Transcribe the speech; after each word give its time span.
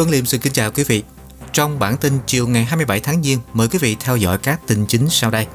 Tuấn 0.00 0.10
Liêm 0.10 0.26
xin 0.26 0.40
kính 0.40 0.52
chào 0.52 0.70
quý 0.70 0.84
vị. 0.84 1.02
Trong 1.52 1.78
bản 1.78 1.96
tin 1.96 2.18
chiều 2.26 2.48
ngày 2.48 2.64
27 2.64 3.00
tháng 3.00 3.22
Giêng, 3.22 3.38
mời 3.52 3.68
quý 3.68 3.78
vị 3.78 3.96
theo 4.00 4.16
dõi 4.16 4.38
các 4.38 4.60
tin 4.66 4.86
chính 4.86 5.08
sau 5.10 5.30
đây. 5.30 5.46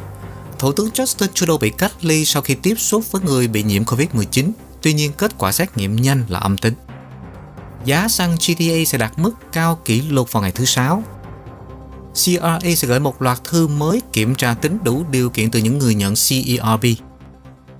Thủ 0.59 0.71
tướng 0.71 0.89
Justin 0.89 1.27
Trudeau 1.33 1.57
bị 1.57 1.69
cách 1.69 1.91
ly 2.01 2.25
sau 2.25 2.41
khi 2.41 2.55
tiếp 2.55 2.75
xúc 2.77 3.11
với 3.11 3.21
người 3.21 3.47
bị 3.47 3.63
nhiễm 3.63 3.83
COVID-19, 3.83 4.51
tuy 4.81 4.93
nhiên 4.93 5.11
kết 5.17 5.31
quả 5.37 5.51
xét 5.51 5.77
nghiệm 5.77 5.95
nhanh 5.95 6.23
là 6.29 6.39
âm 6.39 6.57
tính. 6.57 6.73
Giá 7.85 8.07
xăng 8.07 8.35
GTA 8.35 8.85
sẽ 8.87 8.97
đạt 8.97 9.11
mức 9.17 9.31
cao 9.51 9.79
kỷ 9.85 10.01
lục 10.01 10.31
vào 10.31 10.43
ngày 10.43 10.51
thứ 10.51 10.65
Sáu. 10.65 11.03
CRA 12.13 12.59
sẽ 12.75 12.87
gửi 12.87 12.99
một 12.99 13.21
loạt 13.21 13.43
thư 13.43 13.67
mới 13.67 14.01
kiểm 14.13 14.35
tra 14.35 14.53
tính 14.53 14.77
đủ 14.83 15.05
điều 15.11 15.29
kiện 15.29 15.51
từ 15.51 15.59
những 15.59 15.79
người 15.79 15.95
nhận 15.95 16.13
CERB. 16.29 16.85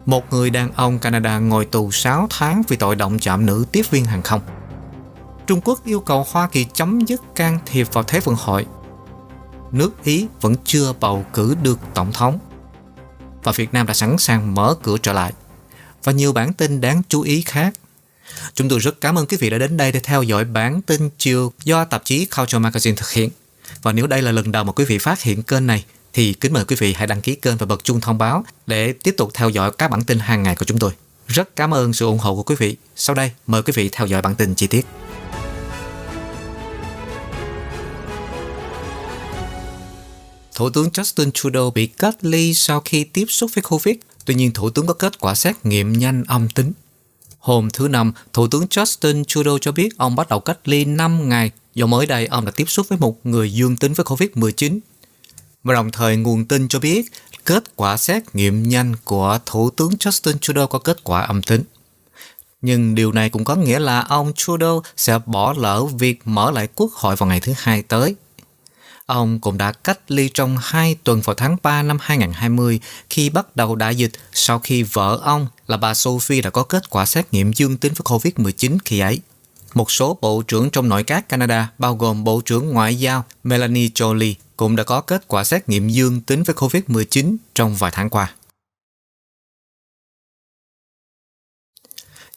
Một 0.05 0.33
người 0.33 0.49
đàn 0.49 0.71
ông 0.71 0.99
Canada 0.99 1.39
ngồi 1.39 1.65
tù 1.65 1.91
6 1.91 2.27
tháng 2.29 2.63
vì 2.67 2.77
tội 2.77 2.95
động 2.95 3.19
chạm 3.19 3.45
nữ 3.45 3.65
tiếp 3.71 3.91
viên 3.91 4.05
hàng 4.05 4.21
không. 4.21 4.41
Trung 5.47 5.61
Quốc 5.63 5.85
yêu 5.85 5.99
cầu 5.99 6.25
Hoa 6.29 6.47
Kỳ 6.47 6.65
chấm 6.73 7.05
dứt 7.05 7.21
can 7.35 7.59
thiệp 7.65 7.87
vào 7.93 8.03
Thế 8.03 8.19
vận 8.19 8.35
hội. 8.35 8.65
Nước 9.71 10.03
Ý 10.03 10.27
vẫn 10.41 10.55
chưa 10.65 10.93
bầu 10.99 11.25
cử 11.33 11.55
được 11.63 11.79
tổng 11.93 12.11
thống. 12.13 12.39
Và 13.43 13.51
Việt 13.51 13.73
Nam 13.73 13.85
đã 13.85 13.93
sẵn 13.93 14.17
sàng 14.17 14.55
mở 14.55 14.75
cửa 14.83 14.97
trở 14.97 15.13
lại. 15.13 15.33
Và 16.03 16.11
nhiều 16.11 16.33
bản 16.33 16.53
tin 16.53 16.81
đáng 16.81 17.01
chú 17.09 17.21
ý 17.21 17.41
khác. 17.41 17.73
Chúng 18.53 18.69
tôi 18.69 18.79
rất 18.79 19.01
cảm 19.01 19.17
ơn 19.17 19.25
quý 19.25 19.37
vị 19.37 19.49
đã 19.49 19.57
đến 19.57 19.77
đây 19.77 19.91
để 19.91 19.99
theo 19.99 20.23
dõi 20.23 20.43
bản 20.43 20.81
tin 20.81 21.09
chiều 21.17 21.53
do 21.63 21.85
tạp 21.85 22.05
chí 22.05 22.25
Culture 22.25 22.59
Magazine 22.59 22.95
thực 22.95 23.11
hiện. 23.11 23.29
Và 23.81 23.91
nếu 23.91 24.07
đây 24.07 24.21
là 24.21 24.31
lần 24.31 24.51
đầu 24.51 24.63
mà 24.63 24.71
quý 24.71 24.85
vị 24.85 24.97
phát 24.97 25.21
hiện 25.21 25.43
kênh 25.43 25.67
này, 25.67 25.85
thì 26.13 26.33
kính 26.33 26.53
mời 26.53 26.65
quý 26.65 26.75
vị 26.79 26.93
hãy 26.93 27.07
đăng 27.07 27.21
ký 27.21 27.35
kênh 27.35 27.57
và 27.57 27.65
bật 27.65 27.83
chuông 27.83 28.01
thông 28.01 28.17
báo 28.17 28.45
để 28.67 28.93
tiếp 28.93 29.15
tục 29.17 29.31
theo 29.33 29.49
dõi 29.49 29.71
các 29.77 29.91
bản 29.91 30.03
tin 30.03 30.19
hàng 30.19 30.43
ngày 30.43 30.55
của 30.55 30.65
chúng 30.65 30.79
tôi. 30.79 30.91
Rất 31.27 31.55
cảm 31.55 31.73
ơn 31.73 31.93
sự 31.93 32.05
ủng 32.05 32.19
hộ 32.19 32.35
của 32.35 32.43
quý 32.43 32.55
vị. 32.55 32.77
Sau 32.95 33.15
đây, 33.15 33.31
mời 33.47 33.61
quý 33.63 33.73
vị 33.75 33.89
theo 33.91 34.07
dõi 34.07 34.21
bản 34.21 34.35
tin 34.35 34.55
chi 34.55 34.67
tiết. 34.67 34.85
Thủ 40.55 40.69
tướng 40.69 40.89
Justin 40.89 41.31
Trudeau 41.31 41.71
bị 41.71 41.87
cách 41.87 42.15
ly 42.21 42.53
sau 42.53 42.81
khi 42.85 43.03
tiếp 43.03 43.25
xúc 43.27 43.51
với 43.55 43.61
Covid. 43.61 43.95
Tuy 44.25 44.35
nhiên, 44.35 44.51
Thủ 44.53 44.69
tướng 44.69 44.87
có 44.87 44.93
kết 44.93 45.19
quả 45.19 45.35
xét 45.35 45.65
nghiệm 45.65 45.93
nhanh 45.93 46.23
âm 46.27 46.49
tính. 46.49 46.71
Hôm 47.39 47.69
thứ 47.73 47.87
Năm, 47.87 48.13
Thủ 48.33 48.47
tướng 48.47 48.65
Justin 48.65 49.23
Trudeau 49.23 49.57
cho 49.59 49.71
biết 49.71 49.97
ông 49.97 50.15
bắt 50.15 50.29
đầu 50.29 50.39
cách 50.39 50.57
ly 50.65 50.85
5 50.85 51.29
ngày 51.29 51.51
do 51.75 51.85
mới 51.85 52.05
đây 52.05 52.25
ông 52.25 52.45
đã 52.45 52.51
tiếp 52.55 52.65
xúc 52.67 52.85
với 52.89 52.97
một 52.97 53.25
người 53.25 53.53
dương 53.53 53.77
tính 53.77 53.93
với 53.93 54.05
Covid-19. 54.05 54.79
Và 55.63 55.73
đồng 55.73 55.91
thời 55.91 56.17
nguồn 56.17 56.45
tin 56.45 56.67
cho 56.67 56.79
biết 56.79 57.05
kết 57.45 57.75
quả 57.75 57.97
xét 57.97 58.35
nghiệm 58.35 58.69
nhanh 58.69 58.93
của 59.03 59.39
Thủ 59.45 59.69
tướng 59.69 59.89
Justin 59.89 60.37
Trudeau 60.37 60.67
có 60.67 60.79
kết 60.79 61.03
quả 61.03 61.21
âm 61.21 61.41
tính. 61.41 61.63
Nhưng 62.61 62.95
điều 62.95 63.11
này 63.11 63.29
cũng 63.29 63.43
có 63.43 63.55
nghĩa 63.55 63.79
là 63.79 64.01
ông 64.01 64.33
Trudeau 64.35 64.83
sẽ 64.97 65.19
bỏ 65.25 65.53
lỡ 65.57 65.85
việc 65.85 66.21
mở 66.25 66.51
lại 66.51 66.67
quốc 66.75 66.91
hội 66.93 67.15
vào 67.15 67.29
ngày 67.29 67.39
thứ 67.39 67.53
hai 67.57 67.81
tới. 67.81 68.15
Ông 69.05 69.39
cũng 69.39 69.57
đã 69.57 69.71
cách 69.71 69.99
ly 70.07 70.29
trong 70.33 70.57
2 70.61 70.95
tuần 71.03 71.21
vào 71.21 71.33
tháng 71.35 71.57
3 71.63 71.83
năm 71.83 71.97
2020 72.01 72.79
khi 73.09 73.29
bắt 73.29 73.55
đầu 73.55 73.75
đại 73.75 73.95
dịch 73.95 74.11
sau 74.33 74.59
khi 74.59 74.83
vợ 74.83 75.19
ông 75.23 75.47
là 75.67 75.77
bà 75.77 75.93
Sophie 75.93 76.41
đã 76.41 76.49
có 76.49 76.63
kết 76.63 76.89
quả 76.89 77.05
xét 77.05 77.33
nghiệm 77.33 77.53
dương 77.53 77.77
tính 77.77 77.93
với 77.93 78.19
COVID-19 78.19 78.77
khi 78.85 78.99
ấy. 78.99 79.19
Một 79.73 79.91
số 79.91 80.17
bộ 80.21 80.41
trưởng 80.41 80.69
trong 80.69 80.89
nội 80.89 81.03
các 81.03 81.29
Canada, 81.29 81.69
bao 81.77 81.95
gồm 81.95 82.23
Bộ 82.23 82.41
trưởng 82.45 82.69
Ngoại 82.69 82.95
giao 82.95 83.25
Melanie 83.43 83.87
Jolie, 83.87 84.33
cũng 84.57 84.75
đã 84.75 84.83
có 84.83 85.01
kết 85.01 85.27
quả 85.27 85.43
xét 85.43 85.69
nghiệm 85.69 85.89
dương 85.89 86.21
tính 86.21 86.43
với 86.43 86.55
COVID-19 86.55 87.35
trong 87.55 87.75
vài 87.75 87.91
tháng 87.91 88.09
qua. 88.09 88.33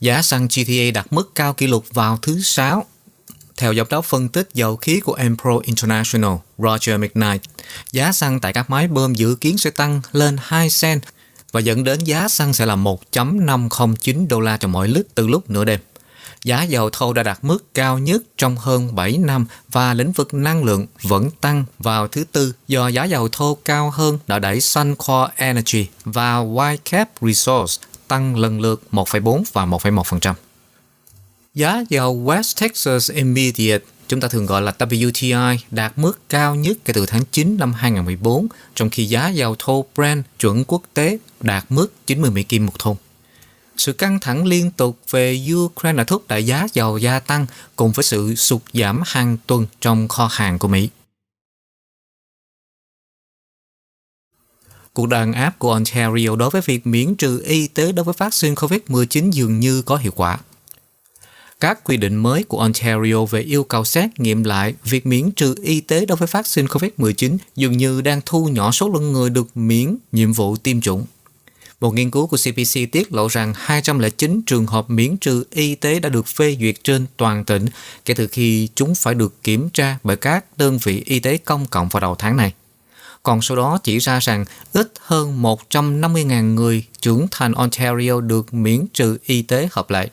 Giá 0.00 0.22
xăng 0.22 0.48
GTA 0.48 0.90
đạt 0.94 1.06
mức 1.10 1.34
cao 1.34 1.54
kỷ 1.54 1.66
lục 1.66 1.84
vào 1.92 2.18
thứ 2.22 2.40
Sáu 2.40 2.86
theo 3.58 3.74
giám 3.74 3.86
đốc 3.90 4.04
phân 4.04 4.28
tích 4.28 4.48
dầu 4.54 4.76
khí 4.76 5.00
của 5.00 5.14
Empro 5.14 5.58
International, 5.62 6.32
Roger 6.58 7.00
McKnight, 7.00 7.42
giá 7.92 8.12
xăng 8.12 8.40
tại 8.40 8.52
các 8.52 8.70
máy 8.70 8.88
bơm 8.88 9.14
dự 9.14 9.34
kiến 9.34 9.58
sẽ 9.58 9.70
tăng 9.70 10.00
lên 10.12 10.36
2 10.40 10.68
cent 10.80 11.02
và 11.52 11.60
dẫn 11.60 11.84
đến 11.84 11.98
giá 12.04 12.28
xăng 12.28 12.52
sẽ 12.52 12.66
là 12.66 12.76
1.509 12.76 14.28
đô 14.28 14.40
la 14.40 14.56
cho 14.56 14.68
mỗi 14.68 14.88
lít 14.88 15.06
từ 15.14 15.26
lúc 15.28 15.50
nửa 15.50 15.64
đêm. 15.64 15.80
Giá 16.44 16.62
dầu 16.62 16.90
thô 16.90 17.12
đã 17.12 17.22
đạt 17.22 17.38
mức 17.42 17.74
cao 17.74 17.98
nhất 17.98 18.22
trong 18.36 18.56
hơn 18.56 18.94
7 18.94 19.18
năm 19.18 19.46
và 19.72 19.94
lĩnh 19.94 20.12
vực 20.12 20.34
năng 20.34 20.64
lượng 20.64 20.86
vẫn 21.02 21.30
tăng 21.40 21.64
vào 21.78 22.08
thứ 22.08 22.24
tư 22.32 22.52
do 22.68 22.88
giá 22.88 23.04
dầu 23.04 23.28
thô 23.32 23.58
cao 23.64 23.90
hơn 23.90 24.18
đã 24.26 24.38
đẩy 24.38 24.60
Suncor 24.60 25.30
Energy 25.36 25.86
và 26.04 26.36
Whitecap 26.36 27.06
Resource 27.20 27.86
tăng 28.08 28.36
lần 28.36 28.60
lượt 28.60 28.82
1,4 28.92 29.42
và 29.52 29.66
1,1%. 29.66 30.34
Giá 31.58 31.84
dầu 31.88 32.22
West 32.24 32.60
Texas 32.60 33.10
Immediate, 33.10 33.84
chúng 34.08 34.20
ta 34.20 34.28
thường 34.28 34.46
gọi 34.46 34.62
là 34.62 34.74
WTI, 34.78 35.56
đạt 35.70 35.98
mức 35.98 36.18
cao 36.28 36.54
nhất 36.54 36.78
kể 36.84 36.92
từ 36.92 37.06
tháng 37.06 37.22
9 37.30 37.56
năm 37.58 37.72
2014, 37.72 38.48
trong 38.74 38.90
khi 38.90 39.04
giá 39.04 39.28
dầu 39.28 39.56
thô 39.58 39.84
Brent 39.94 40.24
chuẩn 40.38 40.64
quốc 40.64 40.82
tế 40.94 41.18
đạt 41.40 41.64
mức 41.68 42.06
90 42.06 42.30
Mỹ 42.30 42.42
Kim 42.42 42.66
một 42.66 42.78
thùng. 42.78 42.96
Sự 43.76 43.92
căng 43.92 44.20
thẳng 44.20 44.46
liên 44.46 44.70
tục 44.70 44.98
về 45.10 45.46
Ukraine 45.54 45.98
đã 45.98 46.04
thúc 46.04 46.28
đẩy 46.28 46.46
giá 46.46 46.66
dầu 46.72 46.98
gia 46.98 47.20
tăng 47.20 47.46
cùng 47.76 47.92
với 47.92 48.02
sự 48.02 48.34
sụt 48.34 48.62
giảm 48.72 49.02
hàng 49.06 49.36
tuần 49.46 49.66
trong 49.80 50.08
kho 50.08 50.28
hàng 50.32 50.58
của 50.58 50.68
Mỹ. 50.68 50.88
Cuộc 54.92 55.06
đàn 55.06 55.32
áp 55.32 55.58
của 55.58 55.72
Ontario 55.72 56.36
đối 56.38 56.50
với 56.50 56.62
việc 56.64 56.86
miễn 56.86 57.14
trừ 57.14 57.42
y 57.44 57.68
tế 57.68 57.92
đối 57.92 58.04
với 58.04 58.14
vaccine 58.18 58.54
COVID-19 58.54 59.30
dường 59.30 59.60
như 59.60 59.82
có 59.82 59.96
hiệu 59.96 60.12
quả. 60.16 60.38
Các 61.60 61.84
quy 61.84 61.96
định 61.96 62.16
mới 62.16 62.42
của 62.42 62.60
Ontario 62.60 63.24
về 63.24 63.40
yêu 63.40 63.64
cầu 63.64 63.84
xét 63.84 64.20
nghiệm 64.20 64.44
lại 64.44 64.74
việc 64.84 65.06
miễn 65.06 65.30
trừ 65.30 65.54
y 65.62 65.80
tế 65.80 66.06
đối 66.06 66.16
với 66.16 66.28
vaccine 66.32 66.68
COVID-19 66.68 67.36
dường 67.56 67.76
như 67.76 68.00
đang 68.00 68.20
thu 68.26 68.48
nhỏ 68.48 68.70
số 68.70 68.88
lượng 68.88 69.12
người 69.12 69.30
được 69.30 69.56
miễn 69.56 69.96
nhiệm 70.12 70.32
vụ 70.32 70.56
tiêm 70.56 70.80
chủng. 70.80 71.06
Một 71.80 71.94
nghiên 71.94 72.10
cứu 72.10 72.26
của 72.26 72.36
CPC 72.36 72.92
tiết 72.92 73.12
lộ 73.12 73.28
rằng 73.28 73.52
209 73.56 74.42
trường 74.46 74.66
hợp 74.66 74.90
miễn 74.90 75.16
trừ 75.16 75.44
y 75.50 75.74
tế 75.74 76.00
đã 76.00 76.08
được 76.08 76.26
phê 76.26 76.56
duyệt 76.60 76.84
trên 76.84 77.06
toàn 77.16 77.44
tỉnh 77.44 77.66
kể 78.04 78.14
từ 78.14 78.26
khi 78.26 78.68
chúng 78.74 78.94
phải 78.94 79.14
được 79.14 79.42
kiểm 79.42 79.70
tra 79.70 79.98
bởi 80.04 80.16
các 80.16 80.44
đơn 80.56 80.78
vị 80.82 81.02
y 81.06 81.20
tế 81.20 81.38
công 81.38 81.66
cộng 81.66 81.88
vào 81.88 82.00
đầu 82.00 82.14
tháng 82.14 82.36
này. 82.36 82.52
Còn 83.22 83.42
số 83.42 83.56
đó 83.56 83.78
chỉ 83.84 83.98
ra 83.98 84.18
rằng 84.18 84.44
ít 84.72 84.92
hơn 85.00 85.42
150.000 85.42 86.54
người 86.54 86.84
trưởng 87.00 87.26
thành 87.30 87.52
Ontario 87.52 88.20
được 88.20 88.54
miễn 88.54 88.86
trừ 88.94 89.18
y 89.26 89.42
tế 89.42 89.68
hợp 89.72 89.90
lệ. 89.90 90.08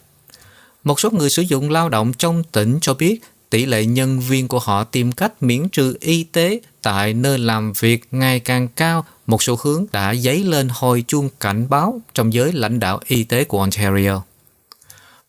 Một 0.86 1.00
số 1.00 1.10
người 1.12 1.30
sử 1.30 1.42
dụng 1.42 1.70
lao 1.70 1.90
động 1.90 2.14
trong 2.14 2.44
tỉnh 2.44 2.78
cho 2.82 2.94
biết 2.94 3.20
tỷ 3.50 3.66
lệ 3.66 3.86
nhân 3.86 4.20
viên 4.20 4.48
của 4.48 4.60
họ 4.60 4.84
tìm 4.84 5.12
cách 5.12 5.44
miễn 5.44 5.70
trừ 5.70 5.98
y 6.00 6.24
tế 6.24 6.60
tại 6.82 7.14
nơi 7.14 7.38
làm 7.38 7.74
việc 7.80 8.04
ngày 8.12 8.40
càng 8.40 8.68
cao, 8.68 9.06
một 9.28 9.44
xu 9.44 9.58
hướng 9.62 9.86
đã 9.92 10.16
dấy 10.16 10.44
lên 10.44 10.70
hồi 10.72 11.04
chuông 11.08 11.30
cảnh 11.40 11.70
báo 11.70 12.02
trong 12.14 12.34
giới 12.34 12.54
lãnh 12.54 12.80
đạo 12.80 13.00
y 13.08 13.24
tế 13.24 13.44
của 13.44 13.60
Ontario. 13.60 14.22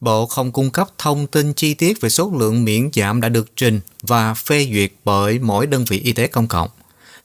Bộ 0.01 0.27
không 0.27 0.53
cung 0.53 0.71
cấp 0.71 0.89
thông 0.99 1.27
tin 1.27 1.53
chi 1.53 1.75
tiết 1.75 2.01
về 2.01 2.09
số 2.09 2.33
lượng 2.39 2.65
miễn 2.65 2.91
giảm 2.95 3.21
đã 3.21 3.29
được 3.29 3.57
trình 3.57 3.81
và 4.03 4.35
phê 4.35 4.69
duyệt 4.73 4.93
bởi 5.05 5.39
mỗi 5.39 5.67
đơn 5.67 5.85
vị 5.89 5.99
y 5.99 6.13
tế 6.13 6.27
công 6.27 6.49
cộng. 6.49 6.69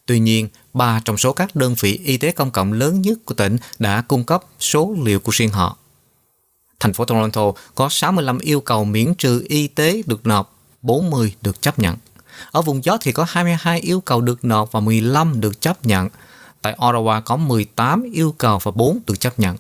Tuy 0.06 0.20
nhiên, 0.20 0.48
ba 0.74 1.02
trong 1.06 1.18
số 1.18 1.34
các 1.34 1.56
đơn 1.56 1.76
vị 1.80 2.00
y 2.06 2.18
tế 2.18 2.32
công 2.32 2.52
cộng 2.52 2.74
lớn 2.74 3.02
nhất 3.02 3.18
của 3.26 3.34
tỉnh 3.34 3.58
đã 3.80 4.02
cung 4.02 4.24
cấp 4.24 4.44
số 4.60 4.96
liệu 5.04 5.20
của 5.20 5.32
riêng 5.36 5.50
họ. 5.50 5.78
Thành 6.82 6.94
phố 6.94 7.06
Toronto 7.06 7.42
có 7.76 7.90
65 7.90 8.40
yêu 8.40 8.62
cầu 8.62 8.86
miễn 8.86 9.16
trừ 9.16 9.46
y 9.50 9.68
tế 9.68 10.02
được 10.06 10.28
nộp, 10.28 10.56
40 10.82 11.34
được 11.42 11.62
chấp 11.62 11.80
nhận. 11.80 11.98
Ở 12.52 12.62
vùng 12.62 12.84
gió 12.84 12.98
thì 13.02 13.12
có 13.12 13.26
22 13.30 13.80
yêu 13.80 14.02
cầu 14.02 14.22
được 14.22 14.46
nộp 14.46 14.72
và 14.72 14.80
15 14.80 15.42
được 15.42 15.62
chấp 15.62 15.86
nhận. 15.86 16.10
Tại 16.62 16.76
Ottawa 16.78 17.22
có 17.22 17.38
18 17.38 18.04
yêu 18.14 18.36
cầu 18.38 18.60
và 18.64 18.72
4 18.72 19.00
được 19.08 19.20
chấp 19.20 19.40
nhận. 19.40 19.58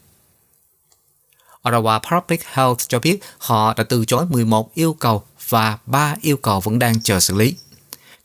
Ottawa 1.63 1.99
Public 1.99 2.43
Health 2.45 2.79
cho 2.87 2.99
biết 2.99 3.19
họ 3.37 3.73
đã 3.73 3.83
từ 3.83 4.05
chối 4.05 4.25
11 4.25 4.73
yêu 4.73 4.93
cầu 4.93 5.23
và 5.49 5.77
3 5.85 6.15
yêu 6.21 6.37
cầu 6.37 6.59
vẫn 6.59 6.79
đang 6.79 7.01
chờ 7.01 7.19
xử 7.19 7.35
lý. 7.35 7.55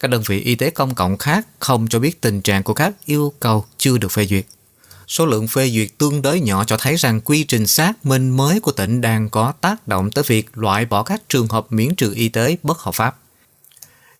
Các 0.00 0.08
đơn 0.08 0.22
vị 0.26 0.40
y 0.40 0.54
tế 0.54 0.70
công 0.70 0.94
cộng 0.94 1.16
khác 1.16 1.46
không 1.58 1.88
cho 1.88 1.98
biết 1.98 2.20
tình 2.20 2.42
trạng 2.42 2.62
của 2.62 2.74
các 2.74 2.94
yêu 3.04 3.32
cầu 3.40 3.64
chưa 3.78 3.98
được 3.98 4.12
phê 4.12 4.26
duyệt. 4.26 4.46
Số 5.08 5.26
lượng 5.26 5.48
phê 5.48 5.70
duyệt 5.70 5.88
tương 5.98 6.22
đối 6.22 6.40
nhỏ 6.40 6.64
cho 6.64 6.76
thấy 6.76 6.96
rằng 6.96 7.20
quy 7.20 7.44
trình 7.44 7.66
xác 7.66 8.06
minh 8.06 8.30
mới 8.30 8.60
của 8.60 8.72
tỉnh 8.72 9.00
đang 9.00 9.28
có 9.30 9.52
tác 9.60 9.88
động 9.88 10.10
tới 10.10 10.24
việc 10.26 10.50
loại 10.54 10.84
bỏ 10.84 11.02
các 11.02 11.22
trường 11.28 11.48
hợp 11.48 11.66
miễn 11.70 11.94
trừ 11.94 12.12
y 12.14 12.28
tế 12.28 12.56
bất 12.62 12.78
hợp 12.78 12.94
pháp. 12.94 13.16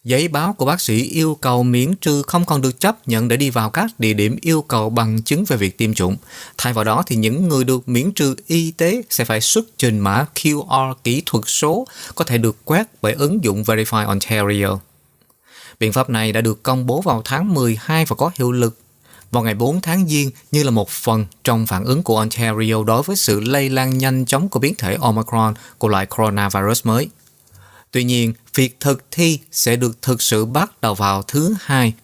Giấy 0.05 0.29
báo 0.29 0.53
của 0.53 0.65
bác 0.65 0.81
sĩ 0.81 1.03
yêu 1.03 1.39
cầu 1.41 1.63
miễn 1.63 1.95
trừ 1.95 2.23
không 2.23 2.45
còn 2.45 2.63
được 2.63 2.81
chấp 2.81 3.09
nhận 3.09 3.29
để 3.29 3.37
đi 3.37 3.51
vào 3.51 3.71
các 3.71 3.91
địa 3.99 4.13
điểm 4.13 4.37
yêu 4.41 4.63
cầu 4.63 4.91
bằng 4.91 5.23
chứng 5.23 5.45
về 5.45 5.57
việc 5.57 5.79
tiêm 5.79 5.95
chủng. 5.95 6.17
Thay 6.59 6.73
vào 6.73 6.85
đó 6.85 7.03
thì 7.07 7.17
những 7.17 7.49
người 7.49 7.65
được 7.65 7.89
miễn 7.89 8.13
trừ 8.13 8.35
y 8.47 8.71
tế 8.71 9.03
sẽ 9.11 9.25
phải 9.25 9.41
xuất 9.41 9.65
trình 9.79 9.99
mã 9.99 10.27
QR 10.35 10.95
kỹ 11.05 11.23
thuật 11.27 11.45
số 11.47 11.87
có 12.15 12.25
thể 12.25 12.39
được 12.39 12.57
quét 12.65 12.87
bởi 13.03 13.13
ứng 13.13 13.45
dụng 13.45 13.63
Verify 13.63 14.07
Ontario. 14.07 14.79
Biện 15.81 15.93
pháp 15.93 16.11
này 16.11 16.33
đã 16.33 16.41
được 16.41 16.63
công 16.63 16.87
bố 16.87 17.01
vào 17.01 17.23
tháng 17.25 17.55
12 17.55 18.05
và 18.05 18.17
có 18.17 18.31
hiệu 18.35 18.53
lực 18.53 18.79
vào 19.31 19.43
ngày 19.43 19.55
4 19.55 19.81
tháng 19.81 20.09
Giêng 20.09 20.31
như 20.53 20.63
là 20.63 20.71
một 20.71 20.89
phần 20.91 21.27
trong 21.45 21.67
phản 21.67 21.85
ứng 21.85 22.03
của 22.03 22.19
Ontario 22.19 22.85
đối 22.87 23.03
với 23.03 23.17
sự 23.17 23.41
lây 23.41 23.71
lan 23.71 23.99
nhanh 23.99 24.27
chóng 24.27 24.49
của 24.49 24.61
biến 24.61 24.75
thể 24.79 24.97
Omicron 25.01 25.55
của 25.79 25.89
loại 25.89 26.07
coronavirus 26.07 26.87
mới. 26.87 27.09
Tuy 27.91 28.05
nhiên, 28.05 28.35
việc 28.55 28.81
thực 28.81 29.05
thi 29.11 29.39
sẽ 29.53 29.77
được 29.77 30.03
thực 30.03 30.23
sự 30.23 30.45
bắt 30.45 30.81
đầu 30.81 30.95
vào 30.95 31.23
thứ 31.23 31.55
hai 31.61 31.95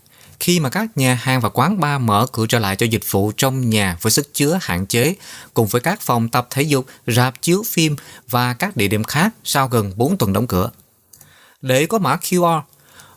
khi 0.43 0.61
mà 0.61 0.69
các 0.69 0.97
nhà 0.97 1.15
hàng 1.15 1.41
và 1.41 1.49
quán 1.49 1.81
bar 1.81 2.01
mở 2.01 2.27
cửa 2.33 2.47
trở 2.47 2.59
lại 2.59 2.77
cho 2.77 2.87
dịch 2.87 3.11
vụ 3.11 3.33
trong 3.37 3.71
nhà 3.71 3.97
với 4.01 4.11
sức 4.11 4.35
chứa 4.35 4.59
hạn 4.63 4.87
chế, 4.87 5.15
cùng 5.55 5.67
với 5.67 5.81
các 5.81 6.01
phòng 6.01 6.29
tập 6.29 6.47
thể 6.51 6.63
dục, 6.63 6.87
rạp 7.07 7.43
chiếu 7.43 7.63
phim 7.67 7.97
và 8.31 8.55
các 8.55 8.77
địa 8.77 8.89
điểm 8.89 9.05
khác 9.05 9.35
sau 9.45 9.69
gần 9.69 9.93
4 9.97 10.17
tuần 10.17 10.33
đóng 10.33 10.47
cửa. 10.47 10.71
Để 11.63 11.87
có 11.87 11.99
mã 11.99 12.17
QR, 12.17 12.63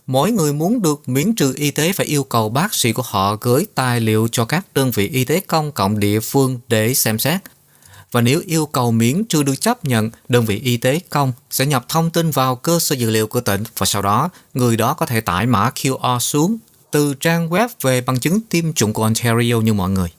mỗi 0.07 0.31
người 0.31 0.53
muốn 0.53 0.81
được 0.81 1.09
miễn 1.09 1.35
trừ 1.35 1.53
y 1.55 1.71
tế 1.71 1.93
phải 1.93 2.05
yêu 2.05 2.23
cầu 2.23 2.49
bác 2.49 2.73
sĩ 2.73 2.93
của 2.93 3.03
họ 3.05 3.37
gửi 3.41 3.65
tài 3.75 3.99
liệu 3.99 4.27
cho 4.31 4.45
các 4.45 4.65
đơn 4.73 4.91
vị 4.91 5.07
y 5.07 5.23
tế 5.23 5.39
công 5.39 5.71
cộng 5.71 5.99
địa 5.99 6.19
phương 6.19 6.59
để 6.67 6.93
xem 6.93 7.19
xét. 7.19 7.41
Và 8.11 8.21
nếu 8.21 8.41
yêu 8.45 8.65
cầu 8.65 8.91
miễn 8.91 9.25
trừ 9.25 9.43
được 9.43 9.61
chấp 9.61 9.85
nhận, 9.85 10.09
đơn 10.29 10.45
vị 10.45 10.59
y 10.63 10.77
tế 10.77 10.99
công 11.09 11.33
sẽ 11.49 11.65
nhập 11.65 11.85
thông 11.89 12.09
tin 12.09 12.31
vào 12.31 12.55
cơ 12.55 12.79
sở 12.79 12.95
dữ 12.95 13.09
liệu 13.09 13.27
của 13.27 13.41
tỉnh 13.41 13.63
và 13.77 13.85
sau 13.85 14.01
đó 14.01 14.29
người 14.53 14.77
đó 14.77 14.93
có 14.93 15.05
thể 15.05 15.21
tải 15.21 15.45
mã 15.45 15.71
QR 15.75 16.19
xuống 16.19 16.57
từ 16.91 17.13
trang 17.13 17.49
web 17.49 17.69
về 17.81 18.01
bằng 18.01 18.19
chứng 18.19 18.41
tiêm 18.41 18.73
chủng 18.73 18.93
của 18.93 19.03
Ontario 19.03 19.55
như 19.55 19.73
mọi 19.73 19.89
người. 19.89 20.09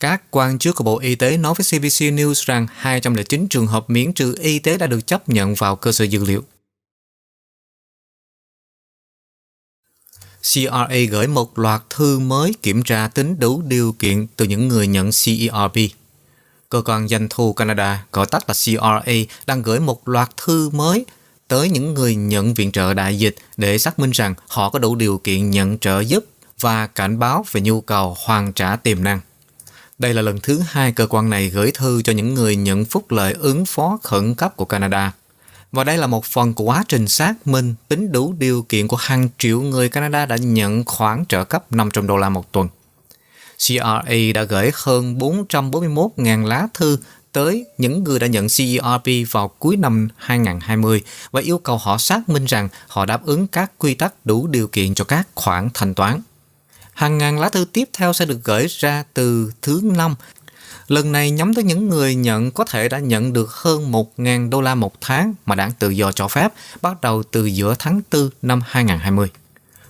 Các 0.00 0.22
quan 0.30 0.58
chức 0.58 0.74
của 0.74 0.84
Bộ 0.84 0.98
Y 0.98 1.14
tế 1.14 1.36
nói 1.36 1.54
với 1.58 1.64
CBC 1.64 2.02
News 2.02 2.46
rằng 2.46 2.66
209 2.72 3.48
trường 3.48 3.66
hợp 3.66 3.90
miễn 3.90 4.12
trừ 4.12 4.34
y 4.40 4.58
tế 4.58 4.76
đã 4.76 4.86
được 4.86 5.06
chấp 5.06 5.28
nhận 5.28 5.54
vào 5.54 5.76
cơ 5.76 5.92
sở 5.92 6.04
dữ 6.04 6.24
liệu. 6.24 6.44
CRA 10.42 10.96
gửi 11.10 11.26
một 11.26 11.58
loạt 11.58 11.82
thư 11.90 12.18
mới 12.18 12.54
kiểm 12.62 12.82
tra 12.82 13.08
tính 13.08 13.38
đủ 13.38 13.62
điều 13.66 13.94
kiện 13.98 14.26
từ 14.36 14.44
những 14.44 14.68
người 14.68 14.86
nhận 14.86 15.10
CERB. 15.24 15.78
Cơ 16.68 16.82
quan 16.84 17.08
doanh 17.08 17.26
thu 17.30 17.52
Canada, 17.52 18.04
gọi 18.12 18.26
tắt 18.26 18.44
là 18.48 18.54
CRA, 18.64 19.12
đang 19.46 19.62
gửi 19.62 19.80
một 19.80 20.08
loạt 20.08 20.30
thư 20.36 20.70
mới 20.70 21.06
tới 21.48 21.68
những 21.68 21.94
người 21.94 22.14
nhận 22.14 22.54
viện 22.54 22.72
trợ 22.72 22.94
đại 22.94 23.18
dịch 23.18 23.36
để 23.56 23.78
xác 23.78 23.98
minh 23.98 24.10
rằng 24.10 24.34
họ 24.48 24.70
có 24.70 24.78
đủ 24.78 24.94
điều 24.94 25.18
kiện 25.18 25.50
nhận 25.50 25.78
trợ 25.78 26.00
giúp 26.00 26.24
và 26.60 26.86
cảnh 26.86 27.18
báo 27.18 27.44
về 27.52 27.60
nhu 27.60 27.80
cầu 27.80 28.16
hoàn 28.24 28.52
trả 28.52 28.76
tiềm 28.76 29.04
năng. 29.04 29.20
Đây 29.98 30.14
là 30.14 30.22
lần 30.22 30.40
thứ 30.40 30.60
hai 30.66 30.92
cơ 30.92 31.06
quan 31.06 31.30
này 31.30 31.48
gửi 31.48 31.70
thư 31.74 32.02
cho 32.02 32.12
những 32.12 32.34
người 32.34 32.56
nhận 32.56 32.84
phúc 32.84 33.10
lợi 33.10 33.32
ứng 33.32 33.66
phó 33.66 33.98
khẩn 34.02 34.34
cấp 34.34 34.56
của 34.56 34.64
Canada. 34.64 35.12
Và 35.72 35.84
đây 35.84 35.98
là 35.98 36.06
một 36.06 36.24
phần 36.24 36.54
của 36.54 36.64
quá 36.64 36.84
trình 36.88 37.08
xác 37.08 37.46
minh 37.46 37.74
tính 37.88 38.12
đủ 38.12 38.34
điều 38.38 38.62
kiện 38.62 38.88
của 38.88 38.96
hàng 38.96 39.28
triệu 39.38 39.60
người 39.60 39.88
Canada 39.88 40.26
đã 40.26 40.36
nhận 40.36 40.84
khoản 40.84 41.24
trợ 41.28 41.44
cấp 41.44 41.72
500 41.72 42.06
đô 42.06 42.16
la 42.16 42.28
một 42.28 42.52
tuần. 42.52 42.68
CRA 43.66 44.32
đã 44.34 44.42
gửi 44.42 44.70
hơn 44.74 45.18
441.000 45.18 46.46
lá 46.46 46.68
thư 46.74 46.98
tới 47.32 47.66
những 47.78 48.04
người 48.04 48.18
đã 48.18 48.26
nhận 48.26 48.46
CERP 48.48 49.30
vào 49.30 49.48
cuối 49.48 49.76
năm 49.76 50.08
2020 50.16 51.02
và 51.30 51.40
yêu 51.40 51.58
cầu 51.58 51.78
họ 51.78 51.98
xác 51.98 52.28
minh 52.28 52.44
rằng 52.44 52.68
họ 52.88 53.06
đáp 53.06 53.26
ứng 53.26 53.46
các 53.46 53.72
quy 53.78 53.94
tắc 53.94 54.14
đủ 54.26 54.46
điều 54.46 54.68
kiện 54.68 54.94
cho 54.94 55.04
các 55.04 55.28
khoản 55.34 55.68
thanh 55.74 55.94
toán. 55.94 56.20
Hàng 56.92 57.18
ngàn 57.18 57.38
lá 57.38 57.48
thư 57.48 57.64
tiếp 57.64 57.88
theo 57.92 58.12
sẽ 58.12 58.24
được 58.24 58.44
gửi 58.44 58.66
ra 58.68 59.04
từ 59.14 59.52
thứ 59.62 59.80
năm. 59.84 60.14
Lần 60.88 61.12
này 61.12 61.30
nhắm 61.30 61.54
tới 61.54 61.64
những 61.64 61.88
người 61.88 62.14
nhận 62.14 62.50
có 62.50 62.64
thể 62.64 62.88
đã 62.88 62.98
nhận 62.98 63.32
được 63.32 63.50
hơn 63.50 63.92
1.000 63.92 64.50
đô 64.50 64.60
la 64.60 64.74
một 64.74 64.92
tháng 65.00 65.34
mà 65.46 65.54
đảng 65.54 65.72
tự 65.78 65.90
do 65.90 66.12
cho 66.12 66.28
phép 66.28 66.52
bắt 66.82 67.00
đầu 67.00 67.22
từ 67.22 67.46
giữa 67.46 67.74
tháng 67.78 68.00
4 68.12 68.30
năm 68.42 68.60
2020. 68.66 69.30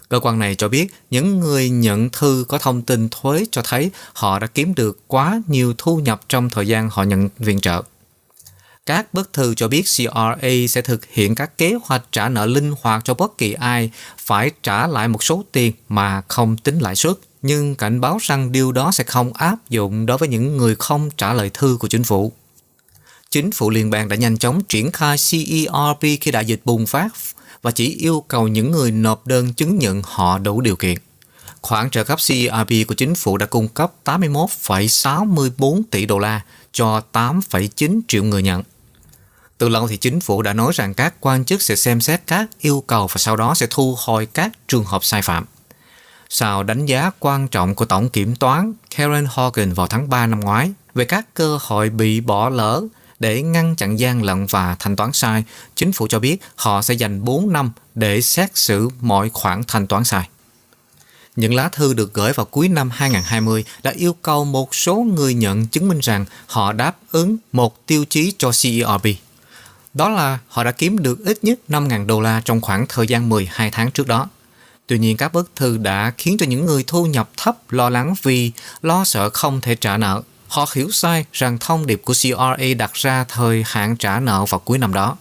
Cơ 0.09 0.21
quan 0.21 0.39
này 0.39 0.55
cho 0.55 0.69
biết 0.69 0.95
những 1.11 1.41
người 1.41 1.71
nhận 1.71 2.11
thư 2.11 2.45
có 2.49 2.59
thông 2.59 2.83
tin 2.83 3.09
thuế 3.09 3.45
cho 3.51 3.63
thấy 3.65 3.91
họ 4.13 4.39
đã 4.39 4.47
kiếm 4.47 4.75
được 4.75 4.99
quá 5.07 5.43
nhiều 5.47 5.75
thu 5.79 5.97
nhập 5.97 6.21
trong 6.29 6.51
thời 6.51 6.67
gian 6.67 6.91
họ 6.93 7.03
nhận 7.03 7.29
viện 7.39 7.61
trợ. 7.61 7.83
Các 8.87 9.15
bức 9.15 9.33
thư 9.33 9.55
cho 9.55 9.69
biết 9.69 9.83
CRA 9.97 10.49
sẽ 10.69 10.81
thực 10.81 11.07
hiện 11.07 11.35
các 11.35 11.59
kế 11.59 11.75
hoạch 11.85 12.03
trả 12.13 12.29
nợ 12.29 12.47
linh 12.47 12.75
hoạt 12.81 13.05
cho 13.05 13.15
bất 13.15 13.39
kỳ 13.39 13.53
ai 13.53 13.91
phải 14.19 14.51
trả 14.63 14.87
lại 14.87 15.09
một 15.09 15.23
số 15.23 15.45
tiền 15.53 15.73
mà 15.89 16.23
không 16.29 16.57
tính 16.57 16.79
lãi 16.79 16.97
suất, 16.97 17.15
nhưng 17.43 17.75
cảnh 17.75 18.01
báo 18.01 18.19
rằng 18.21 18.53
điều 18.53 18.73
đó 18.73 18.93
sẽ 18.93 19.05
không 19.05 19.33
áp 19.33 19.57
dụng 19.71 20.07
đối 20.07 20.19
với 20.19 20.29
những 20.29 20.57
người 20.57 20.77
không 20.79 21.11
trả 21.17 21.33
lời 21.33 21.51
thư 21.55 21.77
của 21.81 21.89
chính 21.89 22.05
phủ. 22.05 22.33
Chính 23.31 23.51
phủ 23.51 23.71
liên 23.71 23.91
bang 23.91 24.09
đã 24.09 24.17
nhanh 24.17 24.39
chóng 24.39 24.65
triển 24.65 24.93
khai 24.93 25.17
CERP 25.31 26.21
khi 26.21 26.31
đại 26.31 26.47
dịch 26.47 26.61
bùng 26.65 26.87
phát 26.87 27.09
và 27.63 27.71
chỉ 27.71 27.89
yêu 27.89 28.25
cầu 28.29 28.49
những 28.49 28.71
người 28.71 28.91
nộp 28.91 29.27
đơn 29.27 29.53
chứng 29.53 29.79
nhận 29.79 30.03
họ 30.05 30.39
đủ 30.39 30.61
điều 30.61 30.77
kiện. 30.77 30.99
Khoản 31.63 31.91
trợ 31.91 32.05
cấp 32.05 32.19
CERP 32.29 32.89
của 32.89 32.95
chính 32.95 33.15
phủ 33.15 33.37
đã 33.37 33.47
cung 33.47 33.69
cấp 33.69 33.93
81,64 34.05 35.83
tỷ 35.91 36.07
đô 36.07 36.19
la 36.19 36.45
cho 36.73 37.03
8,9 37.13 38.01
triệu 38.09 38.25
người 38.25 38.43
nhận. 38.43 38.63
Từ 39.59 39.69
lâu 39.69 39.89
thì 39.89 39.97
chính 39.97 40.21
phủ 40.21 40.43
đã 40.43 40.53
nói 40.53 40.73
rằng 40.75 40.95
các 40.95 41.15
quan 41.21 41.45
chức 41.45 41.63
sẽ 41.63 41.77
xem 41.77 42.01
xét 42.01 42.21
các 42.27 42.47
yêu 42.61 42.85
cầu 42.87 43.07
và 43.07 43.17
sau 43.17 43.37
đó 43.37 43.55
sẽ 43.55 43.67
thu 43.71 43.95
hồi 43.99 44.27
các 44.27 44.53
trường 44.69 44.85
hợp 44.85 45.05
sai 45.05 45.23
phạm. 45.23 45.45
Sau 46.31 46.63
đánh 46.63 46.87
giá 46.87 47.11
quan 47.21 47.49
trọng 47.49 47.75
của 47.75 47.85
Tổng 47.85 48.09
Kiểm 48.09 48.37
toán 48.37 48.73
Karen 48.97 49.27
Hogan 49.31 49.73
vào 49.73 49.87
tháng 49.87 50.09
3 50.09 50.27
năm 50.27 50.41
ngoái 50.41 50.73
về 50.95 51.05
các 51.05 51.27
cơ 51.35 51.59
hội 51.63 51.91
bị 51.91 52.21
bỏ 52.21 52.49
lỡ 52.49 52.83
để 53.21 53.43
ngăn 53.43 53.77
chặn 53.77 53.99
gian 53.99 54.23
lận 54.23 54.47
và 54.47 54.77
thanh 54.79 54.97
toán 54.97 55.13
sai, 55.13 55.45
chính 55.75 55.93
phủ 55.93 56.07
cho 56.09 56.19
biết 56.19 56.37
họ 56.57 56.83
sẽ 56.83 56.95
dành 56.95 57.25
4 57.25 57.53
năm 57.53 57.71
để 57.95 58.21
xét 58.21 58.51
xử 58.55 58.89
mọi 59.01 59.31
khoản 59.31 59.63
thanh 59.69 59.87
toán 59.87 60.05
sai. 60.05 60.29
Những 61.37 61.55
lá 61.55 61.69
thư 61.69 61.95
được 61.95 62.15
gửi 62.15 62.33
vào 62.33 62.47
cuối 62.47 62.69
năm 62.69 62.91
2020 62.91 63.65
đã 63.83 63.91
yêu 63.91 64.17
cầu 64.23 64.45
một 64.45 64.75
số 64.75 64.95
người 64.97 65.35
nhận 65.35 65.67
chứng 65.67 65.89
minh 65.89 66.01
rằng 66.01 66.25
họ 66.47 66.73
đáp 66.73 66.97
ứng 67.11 67.37
một 67.53 67.87
tiêu 67.87 68.05
chí 68.05 68.33
cho 68.39 68.51
CERB. 68.63 69.07
Đó 69.95 70.09
là 70.09 70.39
họ 70.49 70.65
đã 70.65 70.73
kiếm 70.73 70.99
được 70.99 71.25
ít 71.25 71.45
nhất 71.45 71.59
5.000 71.69 72.07
đô 72.07 72.21
la 72.21 72.43
trong 72.45 72.61
khoảng 72.61 72.87
thời 72.89 73.07
gian 73.07 73.29
12 73.29 73.71
tháng 73.71 73.91
trước 73.91 74.07
đó. 74.07 74.29
Tuy 74.89 74.99
nhiên 74.99 75.17
các 75.17 75.33
bức 75.33 75.51
thư 75.57 75.77
đã 75.77 76.13
khiến 76.19 76.37
cho 76.41 76.47
những 76.47 76.67
người 76.67 76.85
thu 76.87 77.07
nhập 77.07 77.31
thấp 77.37 77.73
lo 77.73 77.91
lắng 77.91 78.15
vì 78.23 78.53
lo 78.83 79.05
sợ 79.05 79.31
không 79.31 79.61
thể 79.61 79.75
trả 79.75 79.97
nợ 79.97 80.23
Họ 80.49 80.67
hiểu 80.75 80.91
sai 80.91 81.25
rằng 81.33 81.59
thông 81.61 81.87
điệp 81.87 82.03
của 82.05 82.15
CRA 82.23 82.75
đặt 82.79 82.95
ra 82.95 83.25
thời 83.25 83.65
hạn 83.67 83.97
trả 83.97 84.21
nợ 84.21 84.45
vào 84.49 84.59
cuối 84.59 84.79
năm 84.79 84.93
đó. 84.93 85.17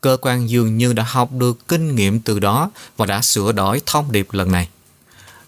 Cơ 0.00 0.16
quan 0.20 0.50
dường 0.50 0.78
như 0.78 0.92
đã 0.92 1.04
học 1.06 1.32
được 1.32 1.68
kinh 1.68 1.94
nghiệm 1.94 2.20
từ 2.20 2.38
đó 2.38 2.70
và 2.96 3.06
đã 3.06 3.22
sửa 3.22 3.52
đổi 3.52 3.80
thông 3.86 4.12
điệp 4.12 4.28
lần 4.32 4.52
này. 4.52 4.68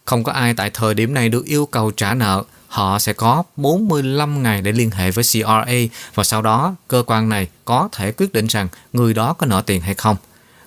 Không 0.04 0.24
có 0.24 0.32
ai 0.32 0.54
tại 0.54 0.70
thời 0.70 0.94
điểm 0.94 1.14
này 1.14 1.28
được 1.28 1.44
yêu 1.44 1.66
cầu 1.66 1.90
trả 1.90 2.14
nợ, 2.14 2.42
họ 2.68 2.98
sẽ 2.98 3.12
có 3.12 3.42
45 3.56 4.42
ngày 4.42 4.62
để 4.62 4.72
liên 4.72 4.90
hệ 4.90 5.10
với 5.10 5.24
CRA 5.24 5.96
và 6.14 6.24
sau 6.24 6.42
đó 6.42 6.74
cơ 6.88 7.02
quan 7.06 7.28
này 7.28 7.48
có 7.64 7.88
thể 7.92 8.12
quyết 8.12 8.32
định 8.32 8.46
rằng 8.46 8.68
người 8.92 9.14
đó 9.14 9.32
có 9.32 9.46
nợ 9.46 9.62
tiền 9.66 9.80
hay 9.80 9.94
không. 9.94 10.16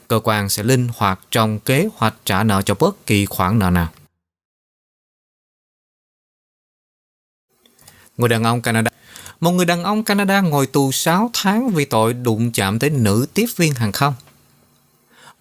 Cơ 0.07 0.19
quan 0.23 0.49
sẽ 0.49 0.63
linh 0.63 0.87
hoạt 0.95 1.19
trong 1.31 1.59
kế 1.59 1.89
hoạch 1.95 2.15
trả 2.25 2.43
nợ 2.43 2.61
cho 2.61 2.75
bất 2.79 3.05
kỳ 3.05 3.25
khoản 3.25 3.59
nợ 3.59 3.69
nào. 3.69 3.87
Người 8.17 8.29
đàn 8.29 8.43
ông 8.43 8.61
Canada 8.61 8.91
Một 9.39 9.51
người 9.51 9.65
đàn 9.65 9.83
ông 9.83 10.03
Canada 10.03 10.41
ngồi 10.41 10.67
tù 10.67 10.91
6 10.91 11.29
tháng 11.33 11.69
vì 11.69 11.85
tội 11.85 12.13
đụng 12.13 12.51
chạm 12.51 12.79
tới 12.79 12.89
nữ 12.89 13.25
tiếp 13.33 13.45
viên 13.55 13.73
hàng 13.73 13.91
không. 13.91 14.13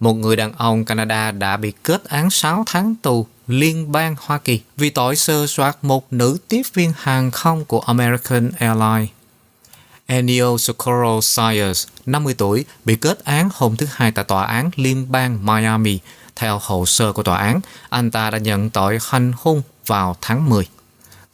Một 0.00 0.14
người 0.14 0.36
đàn 0.36 0.52
ông 0.52 0.84
Canada 0.84 1.30
đã 1.30 1.56
bị 1.56 1.72
kết 1.82 2.04
án 2.04 2.30
6 2.30 2.64
tháng 2.66 2.94
tù 3.02 3.26
liên 3.46 3.92
bang 3.92 4.16
Hoa 4.18 4.38
Kỳ 4.38 4.60
vì 4.76 4.90
tội 4.90 5.16
sơ 5.16 5.46
soát 5.46 5.84
một 5.84 6.12
nữ 6.12 6.38
tiếp 6.48 6.62
viên 6.74 6.92
hàng 6.96 7.30
không 7.30 7.64
của 7.64 7.80
American 7.80 8.50
Airlines. 8.58 9.15
Ennio 10.06 10.58
Socorro 10.58 11.20
Sayers, 11.20 11.86
50 12.06 12.34
tuổi, 12.34 12.64
bị 12.84 12.96
kết 12.96 13.24
án 13.24 13.48
hôm 13.54 13.76
thứ 13.76 13.86
Hai 13.90 14.12
tại 14.12 14.24
tòa 14.24 14.44
án 14.44 14.70
liên 14.76 15.06
bang 15.12 15.46
Miami. 15.46 15.98
Theo 16.36 16.60
hồ 16.62 16.86
sơ 16.86 17.12
của 17.12 17.22
tòa 17.22 17.38
án, 17.38 17.60
anh 17.88 18.10
ta 18.10 18.30
đã 18.30 18.38
nhận 18.38 18.70
tội 18.70 18.98
hành 19.02 19.32
hung 19.36 19.62
vào 19.86 20.16
tháng 20.20 20.48
10. 20.48 20.66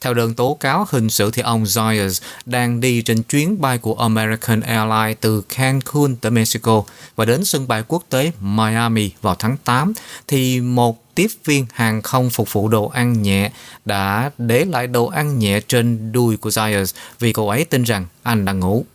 Theo 0.01 0.13
đơn 0.13 0.33
tố 0.33 0.57
cáo 0.59 0.87
hình 0.91 1.09
sự 1.09 1.31
thì 1.31 1.41
ông 1.41 1.63
Zayas 1.63 2.21
đang 2.45 2.81
đi 2.81 3.01
trên 3.01 3.23
chuyến 3.23 3.61
bay 3.61 3.77
của 3.77 3.93
American 3.93 4.61
Airlines 4.61 5.17
từ 5.21 5.41
Cancun 5.41 6.15
tới 6.15 6.31
Mexico 6.31 6.83
và 7.15 7.25
đến 7.25 7.45
sân 7.45 7.67
bay 7.67 7.83
quốc 7.87 8.03
tế 8.09 8.31
Miami 8.41 9.11
vào 9.21 9.35
tháng 9.35 9.57
8 9.63 9.93
thì 10.27 10.61
một 10.61 11.02
tiếp 11.15 11.27
viên 11.45 11.65
hàng 11.73 12.01
không 12.01 12.29
phục 12.29 12.53
vụ 12.53 12.67
đồ 12.67 12.87
ăn 12.87 13.21
nhẹ 13.21 13.51
đã 13.85 14.31
để 14.37 14.65
lại 14.65 14.87
đồ 14.87 15.07
ăn 15.07 15.39
nhẹ 15.39 15.59
trên 15.59 16.11
đuôi 16.11 16.37
của 16.37 16.49
Zayas 16.49 16.93
vì 17.19 17.33
cô 17.33 17.47
ấy 17.47 17.65
tin 17.65 17.83
rằng 17.83 18.05
anh 18.23 18.45
đang 18.45 18.59
ngủ. 18.59 18.85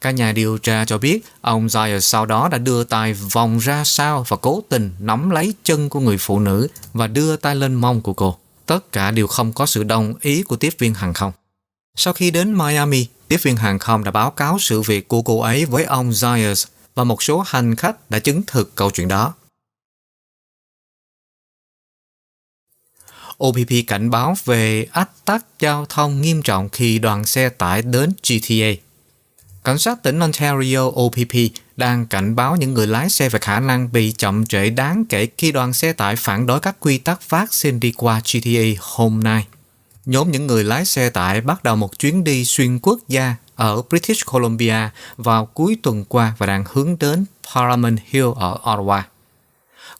Các 0.00 0.10
nhà 0.10 0.32
điều 0.32 0.58
tra 0.58 0.84
cho 0.84 0.98
biết 0.98 1.20
ông 1.40 1.66
Zayas 1.66 2.00
sau 2.00 2.26
đó 2.26 2.48
đã 2.48 2.58
đưa 2.58 2.84
tay 2.84 3.12
vòng 3.12 3.58
ra 3.58 3.84
sau 3.84 4.24
và 4.28 4.36
cố 4.36 4.62
tình 4.68 4.90
nắm 4.98 5.30
lấy 5.30 5.54
chân 5.64 5.88
của 5.88 6.00
người 6.00 6.18
phụ 6.18 6.40
nữ 6.40 6.68
và 6.92 7.06
đưa 7.06 7.36
tay 7.36 7.54
lên 7.54 7.74
mông 7.74 8.00
của 8.00 8.12
cô 8.12 8.38
tất 8.66 8.92
cả 8.92 9.10
đều 9.10 9.26
không 9.26 9.52
có 9.52 9.66
sự 9.66 9.82
đồng 9.82 10.14
ý 10.20 10.42
của 10.42 10.56
tiếp 10.56 10.74
viên 10.78 10.94
hàng 10.94 11.14
không. 11.14 11.32
Sau 11.96 12.12
khi 12.12 12.30
đến 12.30 12.58
Miami, 12.58 13.06
tiếp 13.28 13.36
viên 13.42 13.56
hàng 13.56 13.78
không 13.78 14.04
đã 14.04 14.10
báo 14.10 14.30
cáo 14.30 14.58
sự 14.58 14.80
việc 14.80 15.08
của 15.08 15.22
cô 15.22 15.40
ấy 15.40 15.64
với 15.64 15.84
ông 15.84 16.10
Zayas 16.10 16.66
và 16.94 17.04
một 17.04 17.22
số 17.22 17.44
hành 17.46 17.76
khách 17.76 18.10
đã 18.10 18.18
chứng 18.18 18.42
thực 18.46 18.74
câu 18.74 18.90
chuyện 18.90 19.08
đó. 19.08 19.34
OPP 23.44 23.86
cảnh 23.86 24.10
báo 24.10 24.34
về 24.44 24.86
ách 24.92 25.10
tắc 25.24 25.44
giao 25.60 25.86
thông 25.88 26.20
nghiêm 26.20 26.42
trọng 26.42 26.68
khi 26.68 26.98
đoàn 26.98 27.26
xe 27.26 27.48
tải 27.48 27.82
đến 27.82 28.12
GTA. 28.28 28.82
Cảnh 29.64 29.78
sát 29.78 30.02
tỉnh 30.02 30.20
Ontario 30.20 30.84
OPP 30.86 31.34
đang 31.76 32.06
cảnh 32.06 32.36
báo 32.36 32.56
những 32.56 32.74
người 32.74 32.86
lái 32.86 33.10
xe 33.10 33.28
về 33.28 33.38
khả 33.38 33.60
năng 33.60 33.92
bị 33.92 34.12
chậm 34.12 34.46
trễ 34.46 34.70
đáng 34.70 35.04
kể 35.04 35.28
khi 35.38 35.52
đoàn 35.52 35.72
xe 35.72 35.92
tải 35.92 36.16
phản 36.16 36.46
đối 36.46 36.60
các 36.60 36.76
quy 36.80 36.98
tắc 36.98 37.22
phát 37.22 37.54
sinh 37.54 37.80
đi 37.80 37.92
qua 37.96 38.20
GTA 38.32 38.80
hôm 38.80 39.20
nay. 39.24 39.46
Nhóm 40.04 40.30
những 40.30 40.46
người 40.46 40.64
lái 40.64 40.84
xe 40.84 41.10
tải 41.10 41.40
bắt 41.40 41.64
đầu 41.64 41.76
một 41.76 41.98
chuyến 41.98 42.24
đi 42.24 42.44
xuyên 42.44 42.78
quốc 42.78 42.98
gia 43.08 43.34
ở 43.54 43.82
British 43.82 44.26
Columbia 44.26 44.90
vào 45.16 45.46
cuối 45.46 45.76
tuần 45.82 46.04
qua 46.04 46.34
và 46.38 46.46
đang 46.46 46.64
hướng 46.72 46.96
đến 46.98 47.24
Parliament 47.54 47.98
Hill 48.06 48.28
ở 48.36 48.58
Ottawa. 48.62 49.02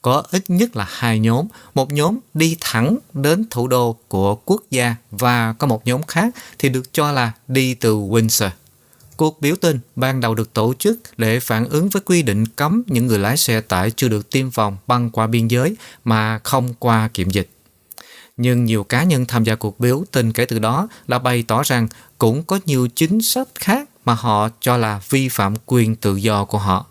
Có 0.02 0.22
ít 0.30 0.44
nhất 0.48 0.76
là 0.76 0.86
hai 0.88 1.18
nhóm, 1.18 1.46
một 1.74 1.92
nhóm 1.92 2.18
đi 2.34 2.56
thẳng 2.60 2.98
đến 3.12 3.44
thủ 3.50 3.68
đô 3.68 3.96
của 4.08 4.34
quốc 4.34 4.62
gia 4.70 4.96
và 5.10 5.52
có 5.52 5.66
một 5.66 5.86
nhóm 5.86 6.02
khác 6.02 6.34
thì 6.58 6.68
được 6.68 6.92
cho 6.92 7.12
là 7.12 7.32
đi 7.48 7.74
từ 7.74 7.96
Windsor. 7.96 8.50
Cuộc 9.16 9.40
biểu 9.40 9.54
tình 9.60 9.80
ban 9.96 10.20
đầu 10.20 10.34
được 10.34 10.52
tổ 10.52 10.74
chức 10.78 11.00
để 11.16 11.40
phản 11.40 11.68
ứng 11.68 11.88
với 11.88 12.02
quy 12.06 12.22
định 12.22 12.46
cấm 12.46 12.82
những 12.86 13.06
người 13.06 13.18
lái 13.18 13.36
xe 13.36 13.60
tải 13.60 13.90
chưa 13.90 14.08
được 14.08 14.30
tiêm 14.30 14.50
phòng 14.50 14.76
băng 14.86 15.10
qua 15.10 15.26
biên 15.26 15.48
giới 15.48 15.76
mà 16.04 16.38
không 16.38 16.74
qua 16.78 17.08
kiểm 17.14 17.30
dịch. 17.30 17.48
Nhưng 18.36 18.64
nhiều 18.64 18.84
cá 18.84 19.02
nhân 19.02 19.26
tham 19.26 19.44
gia 19.44 19.54
cuộc 19.54 19.80
biểu 19.80 20.04
tình 20.10 20.32
kể 20.32 20.44
từ 20.44 20.58
đó 20.58 20.88
đã 21.08 21.18
bày 21.18 21.44
tỏ 21.48 21.62
rằng 21.62 21.88
cũng 22.18 22.42
có 22.42 22.58
nhiều 22.66 22.88
chính 22.94 23.22
sách 23.22 23.48
khác 23.54 23.88
mà 24.04 24.14
họ 24.14 24.48
cho 24.60 24.76
là 24.76 25.00
vi 25.10 25.28
phạm 25.28 25.54
quyền 25.66 25.96
tự 25.96 26.16
do 26.16 26.44
của 26.44 26.58
họ. 26.58 26.86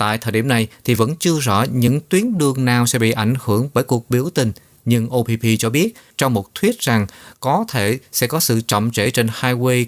Tại 0.00 0.18
thời 0.18 0.32
điểm 0.32 0.48
này 0.48 0.68
thì 0.84 0.94
vẫn 0.94 1.16
chưa 1.16 1.38
rõ 1.40 1.64
những 1.72 2.00
tuyến 2.08 2.38
đường 2.38 2.64
nào 2.64 2.86
sẽ 2.86 2.98
bị 2.98 3.10
ảnh 3.10 3.34
hưởng 3.44 3.68
bởi 3.74 3.84
cuộc 3.84 4.10
biểu 4.10 4.30
tình, 4.34 4.52
nhưng 4.84 5.14
OPP 5.14 5.44
cho 5.58 5.70
biết 5.70 5.94
trong 6.18 6.34
một 6.34 6.54
thuyết 6.54 6.80
rằng 6.80 7.06
có 7.40 7.64
thể 7.68 7.98
sẽ 8.12 8.26
có 8.26 8.40
sự 8.40 8.60
chậm 8.66 8.90
trễ 8.90 9.10
trên 9.10 9.26
Highway 9.26 9.86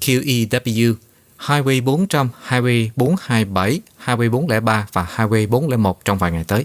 QEW, 0.00 0.94
Highway 1.38 1.84
400, 1.84 2.28
Highway 2.48 2.88
427, 2.96 3.80
Highway 4.04 4.30
403 4.30 4.86
và 4.92 5.06
Highway 5.16 5.48
401 5.48 6.04
trong 6.04 6.18
vài 6.18 6.32
ngày 6.32 6.44
tới. 6.44 6.64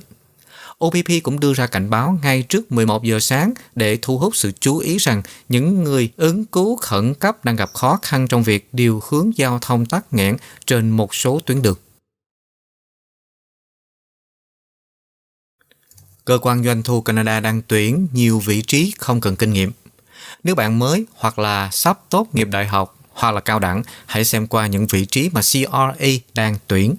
OPP 0.86 1.24
cũng 1.24 1.40
đưa 1.40 1.54
ra 1.54 1.68
cảnh 1.68 1.90
báo 1.90 2.20
ngay 2.24 2.44
trước 2.44 2.72
11 2.72 3.04
giờ 3.04 3.20
sáng 3.20 3.54
để 3.76 3.98
thu 4.02 4.18
hút 4.18 4.36
sự 4.36 4.52
chú 4.60 4.78
ý 4.78 4.98
rằng 4.98 5.22
những 5.50 5.84
người 5.84 6.10
ứng 6.18 6.46
cứu 6.46 6.76
khẩn 6.76 7.14
cấp 7.14 7.46
đang 7.46 7.56
gặp 7.56 7.74
khó 7.74 8.00
khăn 8.02 8.28
trong 8.28 8.44
việc 8.44 8.70
điều 8.72 9.02
hướng 9.10 9.32
giao 9.38 9.60
thông 9.62 9.86
tắc 9.86 10.14
nghẽn 10.14 10.38
trên 10.66 10.90
một 10.90 11.16
số 11.16 11.40
tuyến 11.46 11.62
đường. 11.62 11.78
Cơ 16.26 16.40
quan 16.42 16.64
doanh 16.64 16.84
thu 16.84 17.02
Canada 17.02 17.40
đang 17.40 17.62
tuyển 17.68 18.08
nhiều 18.14 18.40
vị 18.40 18.62
trí 18.62 18.94
không 18.98 19.22
cần 19.22 19.36
kinh 19.36 19.54
nghiệm. 19.54 19.72
Nếu 20.44 20.56
bạn 20.56 20.80
mới 20.80 21.06
hoặc 21.16 21.40
là 21.40 21.70
sắp 21.72 22.00
tốt 22.10 22.28
nghiệp 22.34 22.48
đại 22.52 22.68
học 22.68 22.98
hoặc 23.10 23.32
là 23.32 23.42
cao 23.42 23.60
đẳng, 23.60 23.84
hãy 24.06 24.26
xem 24.26 24.48
qua 24.48 24.68
những 24.68 24.88
vị 24.88 25.06
trí 25.06 25.30
mà 25.34 25.42
CRA 25.42 26.08
đang 26.34 26.58
tuyển. 26.68 26.96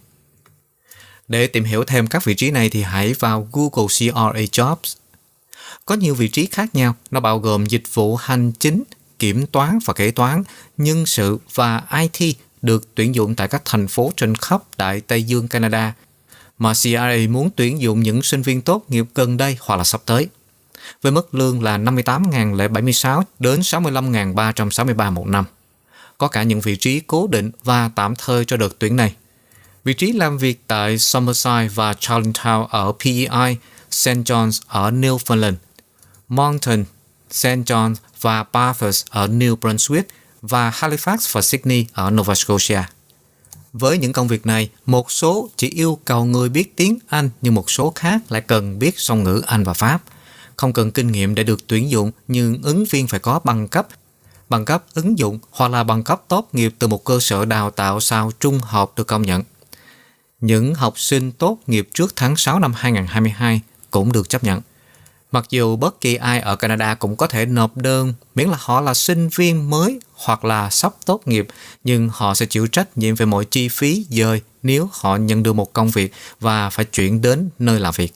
Để 1.29 1.47
tìm 1.47 1.65
hiểu 1.65 1.85
thêm 1.85 2.07
các 2.07 2.25
vị 2.25 2.35
trí 2.35 2.51
này 2.51 2.71
thì 2.71 2.83
hãy 2.83 3.13
vào 3.13 3.49
Google 3.53 3.89
CRA 3.99 4.41
Jobs. 4.41 4.97
Có 5.87 5.95
nhiều 5.95 6.15
vị 6.15 6.29
trí 6.29 6.47
khác 6.47 6.75
nhau, 6.75 6.95
nó 7.11 7.21
bao 7.21 7.39
gồm 7.39 7.67
dịch 7.67 7.95
vụ 7.95 8.17
hành 8.17 8.53
chính, 8.53 8.83
kiểm 9.19 9.47
toán 9.47 9.79
và 9.85 9.95
kế 9.95 10.11
toán, 10.11 10.43
nhân 10.77 11.07
sự 11.07 11.39
và 11.55 11.83
IT 12.01 12.37
được 12.63 12.95
tuyển 12.95 13.15
dụng 13.15 13.35
tại 13.35 13.49
các 13.49 13.63
thành 13.65 13.89
phố 13.89 14.13
trên 14.17 14.35
khắp 14.35 14.63
Đại 14.79 15.01
Tây 15.01 15.23
Dương 15.23 15.49
Canada 15.49 15.95
mà 16.59 16.73
CRA 16.83 17.17
muốn 17.31 17.51
tuyển 17.57 17.81
dụng 17.81 18.01
những 18.01 18.23
sinh 18.23 18.43
viên 18.43 18.63
tốt 18.63 18.85
nghiệp 18.89 19.07
gần 19.15 19.37
đây 19.37 19.57
hoặc 19.61 19.77
là 19.77 19.85
sắp 19.85 20.01
tới. 20.07 20.29
Với 21.03 21.13
mức 21.13 21.35
lương 21.35 21.63
là 21.63 21.79
58.076 21.79 23.23
đến 23.39 23.61
65.363 23.61 25.13
một 25.13 25.27
năm. 25.27 25.45
Có 26.19 26.29
cả 26.29 26.43
những 26.43 26.61
vị 26.61 26.77
trí 26.77 27.01
cố 27.01 27.27
định 27.27 27.51
và 27.65 27.91
tạm 27.95 28.15
thời 28.17 28.45
cho 28.45 28.57
đợt 28.57 28.79
tuyển 28.79 28.97
này. 28.97 29.15
Vị 29.85 29.95
trí 29.95 30.13
làm 30.13 30.39
việc 30.39 30.63
tại 30.67 30.99
Summerside 30.99 31.69
và 31.75 31.93
Charlottetown 31.93 32.67
ở 32.67 32.93
PEI, 33.05 33.57
St. 33.91 34.09
John's 34.09 34.61
ở 34.69 34.91
Newfoundland, 34.91 35.55
Moncton, 36.29 36.85
St. 37.31 37.47
John's 37.47 37.95
và 38.21 38.45
Bathurst 38.53 39.07
ở 39.11 39.27
New 39.27 39.57
Brunswick 39.57 40.03
và 40.43 40.71
Halifax 40.71 41.17
và 41.33 41.43
Sydney 41.43 41.87
ở 41.93 42.11
Nova 42.11 42.35
Scotia. 42.35 42.83
Với 43.79 43.99
những 43.99 44.13
công 44.13 44.29
việc 44.29 44.47
này, 44.47 44.71
một 44.87 45.11
số 45.11 45.49
chỉ 45.57 45.69
yêu 45.69 45.99
cầu 46.05 46.25
người 46.25 46.49
biết 46.49 46.77
tiếng 46.77 46.99
Anh 47.09 47.31
nhưng 47.43 47.55
một 47.55 47.71
số 47.71 47.93
khác 47.95 48.21
lại 48.29 48.41
cần 48.41 48.79
biết 48.79 48.99
song 48.99 49.25
ngữ 49.25 49.43
Anh 49.47 49.65
và 49.65 49.73
Pháp. 49.73 50.03
Không 50.57 50.73
cần 50.73 50.91
kinh 50.91 51.13
nghiệm 51.13 51.35
để 51.35 51.43
được 51.43 51.67
tuyển 51.67 51.91
dụng 51.91 52.11
nhưng 52.29 52.63
ứng 52.63 52.85
viên 52.91 53.07
phải 53.07 53.21
có 53.21 53.41
bằng 53.45 53.69
cấp 53.69 53.89
bằng 54.49 54.65
cấp 54.65 54.85
ứng 54.95 55.19
dụng 55.19 55.39
hoặc 55.51 55.71
là 55.71 55.85
bằng 55.85 56.05
cấp 56.05 56.23
tốt 56.29 56.49
nghiệp 56.53 56.75
từ 56.79 56.89
một 56.89 57.05
cơ 57.05 57.21
sở 57.21 57.45
đào 57.45 57.71
tạo 57.71 58.01
sau 58.01 58.33
trung 58.41 58.61
học 58.63 58.93
được 58.97 59.07
công 59.07 59.23
nhận. 59.23 59.43
Những 60.41 60.75
học 60.75 60.99
sinh 60.99 61.33
tốt 61.33 61.59
nghiệp 61.67 61.89
trước 61.95 62.13
tháng 62.17 62.37
6 62.37 62.59
năm 62.59 62.73
2022 62.77 63.61
cũng 63.91 64.13
được 64.13 64.29
chấp 64.29 64.45
nhận. 64.45 64.61
Mặc 65.33 65.45
dù 65.51 65.77
bất 65.77 66.01
kỳ 66.01 66.15
ai 66.15 66.41
ở 66.41 66.57
Canada 66.57 66.95
cũng 66.95 67.17
có 67.17 67.27
thể 67.27 67.47
nộp 67.47 67.77
đơn 67.77 68.15
miễn 68.35 68.49
là 68.49 68.57
họ 68.61 68.81
là 68.81 68.95
sinh 68.95 69.29
viên 69.29 69.71
mới 69.71 70.01
hoặc 70.15 70.45
là 70.45 70.71
sắp 70.71 70.93
tốt 71.05 71.21
nghiệp, 71.27 71.47
nhưng 71.85 72.09
họ 72.13 72.35
sẽ 72.35 72.47
chịu 72.47 72.67
trách 72.67 72.99
nhiệm 72.99 73.15
về 73.15 73.27
mọi 73.27 73.45
chi 73.45 73.69
phí 73.69 74.07
dời 74.11 74.41
nếu 74.63 74.89
họ 74.93 75.17
nhận 75.17 75.43
được 75.43 75.53
một 75.53 75.73
công 75.73 75.91
việc 75.91 76.13
và 76.41 76.71
phải 76.71 76.85
chuyển 76.85 77.23
đến 77.23 77.49
nơi 77.59 77.81
làm 77.81 77.95
việc. 77.97 78.15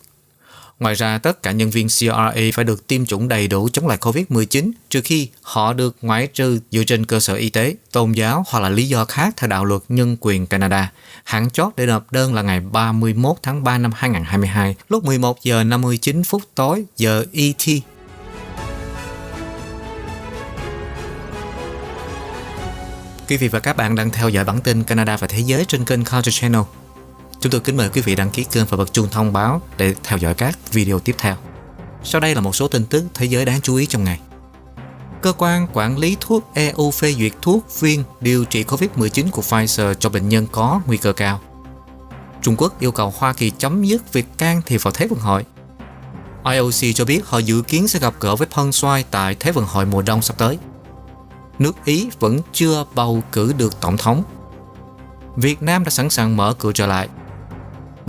Ngoài 0.81 0.95
ra, 0.95 1.19
tất 1.19 1.43
cả 1.43 1.53
nhân 1.53 1.71
viên 1.71 1.89
CRA 1.89 2.33
phải 2.55 2.65
được 2.65 2.87
tiêm 2.87 3.07
chủng 3.07 3.29
đầy 3.29 3.49
đủ 3.49 3.69
chống 3.73 3.87
lại 3.87 3.99
COVID-19 4.01 4.71
trừ 4.91 5.01
khi 5.05 5.29
họ 5.43 5.73
được 5.73 5.97
ngoại 6.03 6.27
trừ 6.27 6.61
dựa 6.71 6.85
trên 6.85 7.07
cơ 7.07 7.21
sở 7.21 7.35
y 7.35 7.51
tế, 7.51 7.75
tôn 7.93 8.13
giáo 8.13 8.45
hoặc 8.49 8.61
là 8.61 8.69
lý 8.69 8.89
do 8.89 9.05
khác 9.05 9.35
theo 9.37 9.49
đạo 9.49 9.65
luật 9.65 9.83
nhân 9.89 10.17
quyền 10.21 10.47
Canada. 10.47 10.93
Hạn 11.25 11.51
chót 11.51 11.73
để 11.77 11.87
nộp 11.87 12.13
đơn 12.13 12.35
là 12.35 12.43
ngày 12.43 12.61
31 12.61 13.37
tháng 13.43 13.65
3 13.65 13.79
năm 13.79 13.91
2022 13.95 14.77
lúc 14.89 15.05
11 15.05 15.43
giờ 15.43 15.65
59 15.65 16.25
phút 16.25 16.43
tối 16.55 16.85
giờ 16.97 17.25
ET. 17.33 17.67
Quý 23.29 23.37
vị 23.37 23.49
và 23.49 23.61
các 23.61 23.77
bạn 23.77 23.95
đang 23.95 24.11
theo 24.11 24.29
dõi 24.29 24.45
bản 24.45 24.61
tin 24.61 24.85
Canada 24.85 25.17
và 25.17 25.27
Thế 25.27 25.39
giới 25.39 25.65
trên 25.65 25.85
kênh 25.85 26.05
Culture 26.05 26.33
Channel. 26.33 26.63
Chúng 27.41 27.53
tôi 27.53 27.61
kính 27.61 27.77
mời 27.77 27.89
quý 27.89 28.01
vị 28.01 28.15
đăng 28.15 28.31
ký 28.31 28.45
kênh 28.45 28.65
và 28.67 28.77
bật 28.77 28.93
chuông 28.93 29.09
thông 29.11 29.33
báo 29.33 29.63
để 29.77 29.95
theo 30.05 30.19
dõi 30.19 30.35
các 30.35 30.59
video 30.73 30.99
tiếp 30.99 31.15
theo. 31.19 31.37
Sau 32.05 32.21
đây 32.21 32.35
là 32.35 32.41
một 32.41 32.57
số 32.57 32.69
tin 32.69 32.85
tức 32.87 33.05
thế 33.15 33.27
giới 33.27 33.45
đáng 33.45 33.61
chú 33.61 33.75
ý 33.75 33.87
trong 33.87 34.05
ngày. 34.05 34.21
Cơ 35.23 35.33
quan 35.33 35.67
quản 35.73 35.99
lý 35.99 36.17
thuốc 36.21 36.51
EU 36.55 36.91
phê 36.91 37.13
duyệt 37.13 37.33
thuốc 37.43 37.81
viên 37.81 38.05
điều 38.21 38.45
trị 38.45 38.65
COVID-19 38.65 39.31
của 39.31 39.43
Pfizer 39.43 39.95
cho 39.95 40.09
bệnh 40.09 40.29
nhân 40.29 40.47
có 40.53 40.81
nguy 40.87 40.97
cơ 40.97 41.13
cao. 41.13 41.41
Trung 42.43 42.57
Quốc 42.59 42.81
yêu 42.81 42.93
cầu 42.93 43.15
Hoa 43.17 43.33
Kỳ 43.33 43.51
chấm 43.51 43.85
dứt 43.85 44.13
việc 44.13 44.27
can 44.39 44.63
thiệp 44.67 44.83
vào 44.83 44.93
Thế 44.93 45.07
vận 45.07 45.19
hội. 45.19 45.45
IOC 46.45 46.95
cho 46.95 47.05
biết 47.05 47.21
họ 47.25 47.39
dự 47.39 47.63
kiến 47.63 47.89
sẽ 47.89 47.99
gặp 47.99 48.15
gỡ 48.21 48.37
với 48.37 48.49
Peng 48.57 48.73
Shuai 48.73 49.05
tại 49.11 49.37
Thế 49.41 49.53
vận 49.53 49.65
hội 49.65 49.87
mùa 49.87 50.03
đông 50.03 50.23
sắp 50.23 50.39
tới. 50.39 50.59
Nước 51.59 51.85
Ý 51.85 52.09
vẫn 52.21 52.41
chưa 52.53 52.85
bầu 52.95 53.23
cử 53.33 53.53
được 53.59 53.81
tổng 53.81 53.97
thống. 53.97 54.23
Việt 55.37 55.63
Nam 55.63 55.85
đã 55.85 55.91
sẵn 55.91 56.11
sàng 56.11 56.37
mở 56.37 56.55
cửa 56.59 56.73
trở 56.73 56.87
lại 56.87 57.09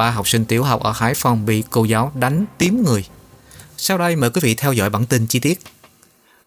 ba 0.02 0.12
học 0.12 0.28
sinh 0.28 0.46
tiểu 0.46 0.64
học 0.64 0.84
ở 0.84 0.92
Hải 0.92 1.14
Phòng 1.14 1.46
bị 1.46 1.64
cô 1.70 1.84
giáo 1.84 2.12
đánh 2.16 2.46
tím 2.58 2.84
người. 2.84 3.06
Sau 3.78 3.98
đây 3.98 4.16
mời 4.16 4.30
quý 4.30 4.42
vị 4.44 4.56
theo 4.56 4.74
dõi 4.74 4.90
bản 4.90 5.06
tin 5.06 5.28
chi 5.28 5.40
tiết. 5.40 5.60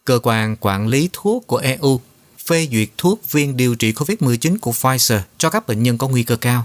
Cơ 0.05 0.19
quan 0.23 0.57
quản 0.61 0.89
lý 0.89 1.09
thuốc 1.13 1.47
của 1.47 1.57
EU 1.57 2.01
phê 2.47 2.69
duyệt 2.73 2.89
thuốc 2.99 3.33
viên 3.33 3.57
điều 3.57 3.75
trị 3.75 3.93
COVID-19 3.93 4.57
của 4.61 4.71
Pfizer 4.71 5.21
cho 5.39 5.51
các 5.51 5.67
bệnh 5.67 5.83
nhân 5.83 5.99
có 5.99 6.09
nguy 6.09 6.23
cơ 6.23 6.37
cao. 6.37 6.65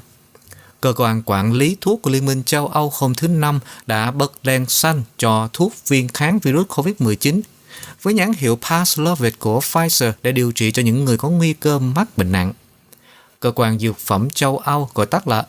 Cơ 0.82 0.94
quan 0.98 1.22
quản 1.26 1.54
lý 1.54 1.78
thuốc 1.82 2.02
của 2.02 2.10
Liên 2.10 2.26
minh 2.26 2.44
châu 2.44 2.68
Âu 2.68 2.92
hôm 2.96 3.16
thứ 3.16 3.28
Năm 3.28 3.60
đã 3.88 4.12
bật 4.12 4.32
đèn 4.44 4.66
xanh 4.66 5.04
cho 5.18 5.50
thuốc 5.54 5.74
viên 5.88 6.08
kháng 6.08 6.40
virus 6.40 6.68
COVID-19 6.68 7.42
với 8.02 8.14
nhãn 8.14 8.32
hiệu 8.34 8.60
Paxlovid 8.70 9.34
của 9.40 9.60
Pfizer 9.60 10.12
để 10.24 10.32
điều 10.32 10.52
trị 10.52 10.72
cho 10.72 10.82
những 10.82 11.06
người 11.06 11.18
có 11.18 11.30
nguy 11.30 11.54
cơ 11.54 11.80
mắc 11.80 12.18
bệnh 12.18 12.32
nặng. 12.32 12.54
Cơ 13.40 13.52
quan 13.52 13.80
Dược 13.80 13.98
phẩm 13.98 14.30
châu 14.30 14.58
Âu 14.58 14.90
gọi 14.94 15.06
tắt 15.06 15.28
là 15.28 15.46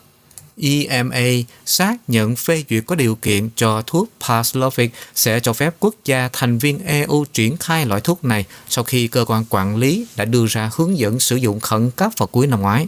EMA 0.57 1.29
xác 1.65 1.97
nhận 2.07 2.35
phê 2.35 2.63
duyệt 2.69 2.83
có 2.87 2.95
điều 2.95 3.15
kiện 3.15 3.49
cho 3.55 3.81
thuốc 3.87 4.09
Paxlovid 4.27 4.89
sẽ 5.15 5.39
cho 5.39 5.53
phép 5.53 5.75
quốc 5.79 5.95
gia 6.05 6.29
thành 6.33 6.57
viên 6.57 6.85
EU 6.85 7.25
triển 7.33 7.57
khai 7.57 7.85
loại 7.85 8.01
thuốc 8.01 8.25
này 8.25 8.45
sau 8.69 8.83
khi 8.83 9.07
cơ 9.07 9.25
quan 9.27 9.45
quản 9.49 9.77
lý 9.77 10.05
đã 10.15 10.25
đưa 10.25 10.45
ra 10.45 10.71
hướng 10.75 10.97
dẫn 10.97 11.19
sử 11.19 11.35
dụng 11.35 11.59
khẩn 11.59 11.91
cấp 11.91 12.11
vào 12.17 12.27
cuối 12.27 12.47
năm 12.47 12.61
ngoái. 12.61 12.87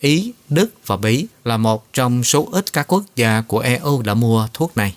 Ý, 0.00 0.32
Đức 0.48 0.70
và 0.86 0.96
Bỉ 0.96 1.26
là 1.44 1.56
một 1.56 1.92
trong 1.92 2.24
số 2.24 2.48
ít 2.52 2.72
các 2.72 2.86
quốc 2.88 3.04
gia 3.16 3.40
của 3.40 3.58
EU 3.58 4.02
đã 4.02 4.14
mua 4.14 4.48
thuốc 4.52 4.76
này. 4.76 4.94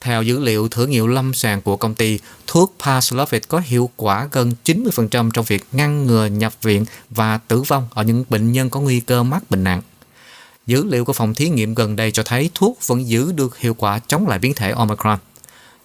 Theo 0.00 0.22
dữ 0.22 0.38
liệu 0.38 0.68
thử 0.68 0.86
nghiệm 0.86 1.06
lâm 1.06 1.34
sàng 1.34 1.62
của 1.62 1.76
công 1.76 1.94
ty, 1.94 2.18
thuốc 2.46 2.74
Paxlovid 2.84 3.42
có 3.48 3.62
hiệu 3.64 3.90
quả 3.96 4.28
gần 4.32 4.52
90% 4.64 5.30
trong 5.30 5.44
việc 5.44 5.64
ngăn 5.72 6.06
ngừa 6.06 6.26
nhập 6.26 6.54
viện 6.62 6.84
và 7.10 7.38
tử 7.38 7.62
vong 7.62 7.88
ở 7.90 8.02
những 8.02 8.24
bệnh 8.28 8.52
nhân 8.52 8.70
có 8.70 8.80
nguy 8.80 9.00
cơ 9.00 9.22
mắc 9.22 9.50
bệnh 9.50 9.64
nặng. 9.64 9.82
Dữ 10.66 10.84
liệu 10.84 11.04
của 11.04 11.12
phòng 11.12 11.34
thí 11.34 11.48
nghiệm 11.48 11.74
gần 11.74 11.96
đây 11.96 12.10
cho 12.10 12.22
thấy 12.22 12.50
thuốc 12.54 12.78
vẫn 12.86 13.08
giữ 13.08 13.32
được 13.32 13.58
hiệu 13.58 13.74
quả 13.74 13.98
chống 13.98 14.26
lại 14.28 14.38
biến 14.38 14.54
thể 14.54 14.70
Omicron. 14.70 15.18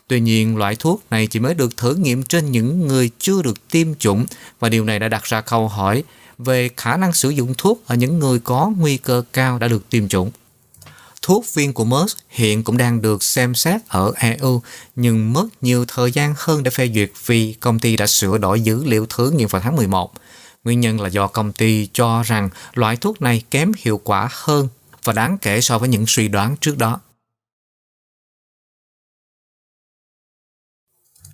Tuy 0.08 0.20
nhiên, 0.20 0.58
loại 0.58 0.76
thuốc 0.76 1.04
này 1.10 1.28
chỉ 1.28 1.40
mới 1.40 1.54
được 1.54 1.78
thử 1.78 1.96
nghiệm 1.96 2.24
trên 2.24 2.52
những 2.52 2.88
người 2.88 3.10
chưa 3.20 3.42
được 3.42 3.68
tiêm 3.72 3.96
chủng 3.96 4.26
và 4.60 4.70
điều 4.70 4.86
này 4.86 5.00
đã 5.00 5.08
đặt 5.08 5.24
ra 5.24 5.42
câu 5.42 5.68
hỏi 5.68 6.04
về 6.38 6.70
khả 6.78 6.98
năng 6.98 7.14
sử 7.14 7.30
dụng 7.30 7.54
thuốc 7.58 7.84
ở 7.88 7.96
những 7.96 8.20
người 8.20 8.40
có 8.40 8.72
nguy 8.78 8.98
cơ 8.98 9.24
cao 9.34 9.60
đã 9.60 9.68
được 9.68 9.90
tiêm 9.90 10.08
chủng. 10.08 10.32
Thuốc 11.22 11.54
viên 11.54 11.74
của 11.74 11.86
Merck 11.86 12.18
hiện 12.30 12.64
cũng 12.64 12.78
đang 12.78 13.02
được 13.02 13.24
xem 13.24 13.56
xét 13.56 13.82
ở 13.88 14.14
EU 14.16 14.62
nhưng 14.96 15.34
mất 15.34 15.48
nhiều 15.62 15.86
thời 15.88 16.12
gian 16.12 16.34
hơn 16.38 16.64
để 16.64 16.72
phê 16.72 16.92
duyệt 16.96 17.12
vì 17.26 17.54
công 17.54 17.80
ty 17.80 17.98
đã 17.98 18.08
sửa 18.08 18.38
đổi 18.38 18.62
dữ 18.62 18.84
liệu 18.84 19.06
thử 19.06 19.32
nghiệm 19.32 19.48
vào 19.48 19.62
tháng 19.62 19.76
11. 19.76 20.12
Nguyên 20.64 20.80
nhân 20.80 21.02
là 21.02 21.10
do 21.10 21.28
công 21.28 21.52
ty 21.52 21.90
cho 21.94 22.24
rằng 22.24 22.50
loại 22.74 22.98
thuốc 22.98 23.22
này 23.22 23.44
kém 23.52 23.72
hiệu 23.78 24.02
quả 24.04 24.30
hơn 24.32 24.68
và 25.04 25.14
đáng 25.14 25.38
kể 25.38 25.62
so 25.62 25.78
với 25.80 25.90
những 25.90 26.06
suy 26.08 26.28
đoán 26.28 26.58
trước 26.58 26.78
đó. 26.78 27.00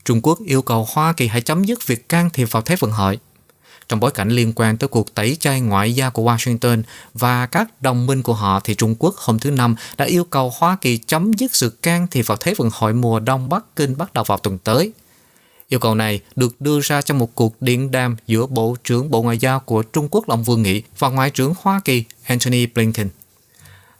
Trung 0.06 0.22
Quốc 0.22 0.40
yêu 0.46 0.62
cầu 0.62 0.88
Hoa 0.90 1.14
Kỳ 1.14 1.28
hãy 1.28 1.42
chấm 1.42 1.64
dứt 1.64 1.88
việc 1.88 2.10
can 2.10 2.30
thiệp 2.30 2.52
vào 2.52 2.62
Thế 2.62 2.76
vận 2.76 2.92
hội 2.92 3.20
trong 3.90 4.00
bối 4.00 4.12
cảnh 4.12 4.30
liên 4.30 4.54
quan 4.56 4.78
tới 4.78 4.88
cuộc 4.88 5.16
tẩy 5.16 5.38
chay 5.40 5.62
ngoại 5.62 5.96
giao 5.96 6.12
của 6.12 6.24
Washington 6.24 6.84
và 7.14 7.46
các 7.46 7.82
đồng 7.82 8.06
minh 8.06 8.24
của 8.24 8.34
họ 8.34 8.60
thì 8.60 8.76
Trung 8.76 8.96
Quốc 9.00 9.16
hôm 9.18 9.40
thứ 9.40 9.52
Năm 9.52 9.76
đã 9.98 10.06
yêu 10.06 10.24
cầu 10.24 10.54
Hoa 10.58 10.78
Kỳ 10.82 10.98
chấm 10.98 11.34
dứt 11.34 11.56
sự 11.56 11.70
can 11.70 12.08
thiệp 12.08 12.28
vào 12.28 12.38
Thế 12.38 12.54
vận 12.58 12.70
hội 12.74 12.94
mùa 12.94 13.20
đông 13.20 13.50
Bắc 13.50 13.76
Kinh 13.76 13.98
bắt 13.98 14.14
đầu 14.14 14.24
vào 14.24 14.38
tuần 14.38 14.58
tới. 14.58 14.92
Yêu 15.70 15.80
cầu 15.80 15.96
này 15.96 16.20
được 16.36 16.62
đưa 16.62 16.80
ra 16.80 17.02
trong 17.02 17.20
một 17.20 17.36
cuộc 17.36 17.62
điện 17.62 17.92
đàm 17.92 18.16
giữa 18.28 18.46
Bộ 18.46 18.76
trưởng 18.84 19.12
Bộ 19.12 19.22
Ngoại 19.22 19.38
giao 19.38 19.60
của 19.60 19.84
Trung 19.84 20.08
Quốc 20.12 20.30
Long 20.30 20.44
Vương 20.44 20.64
Nghị 20.64 20.82
và 21.00 21.10
Ngoại 21.10 21.30
trưởng 21.30 21.54
Hoa 21.62 21.82
Kỳ 21.86 22.04
Antony 22.24 22.66
Blinken. 22.66 23.10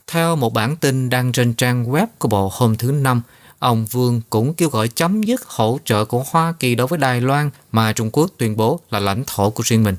Theo 0.06 0.36
một 0.36 0.52
bản 0.54 0.76
tin 0.76 1.10
đăng 1.10 1.32
trên 1.32 1.54
trang 1.54 1.84
web 1.84 2.06
của 2.18 2.28
Bộ 2.28 2.50
hôm 2.52 2.76
thứ 2.76 2.92
Năm, 2.92 3.22
ông 3.58 3.86
Vương 3.90 4.20
cũng 4.30 4.54
kêu 4.54 4.68
gọi 4.68 4.88
chấm 4.88 5.22
dứt 5.22 5.44
hỗ 5.46 5.78
trợ 5.84 6.04
của 6.04 6.24
Hoa 6.30 6.54
Kỳ 6.60 6.74
đối 6.74 6.86
với 6.86 6.98
Đài 6.98 7.20
Loan 7.20 7.50
mà 7.72 7.92
Trung 7.92 8.10
Quốc 8.12 8.30
tuyên 8.38 8.56
bố 8.56 8.80
là 8.90 9.00
lãnh 9.00 9.24
thổ 9.26 9.50
của 9.50 9.62
riêng 9.66 9.84
mình. 9.84 9.96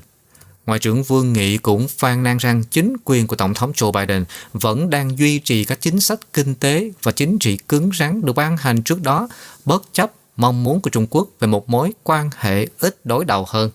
Ngoại 0.66 0.78
trưởng 0.78 1.02
Vương 1.02 1.32
Nghị 1.32 1.58
cũng 1.58 1.88
phàn 1.88 2.22
nàn 2.22 2.36
rằng 2.36 2.64
chính 2.70 2.96
quyền 3.04 3.26
của 3.26 3.36
Tổng 3.36 3.54
thống 3.54 3.72
Joe 3.72 3.92
Biden 3.92 4.24
vẫn 4.52 4.90
đang 4.90 5.18
duy 5.18 5.38
trì 5.38 5.64
các 5.64 5.80
chính 5.80 6.00
sách 6.00 6.20
kinh 6.32 6.54
tế 6.54 6.90
và 7.02 7.12
chính 7.12 7.38
trị 7.38 7.56
cứng 7.56 7.90
rắn 7.98 8.20
được 8.22 8.32
ban 8.32 8.56
hành 8.56 8.82
trước 8.82 9.02
đó, 9.02 9.28
bất 9.64 9.82
chấp 9.92 10.12
mong 10.38 10.64
muốn 10.64 10.80
của 10.80 10.90
Trung 10.90 11.06
Quốc 11.10 11.28
về 11.40 11.48
một 11.48 11.68
mối 11.68 11.92
quan 12.04 12.30
hệ 12.36 12.66
ít 12.80 13.00
đối 13.04 13.24
đầu 13.24 13.44
hơn. 13.48 13.70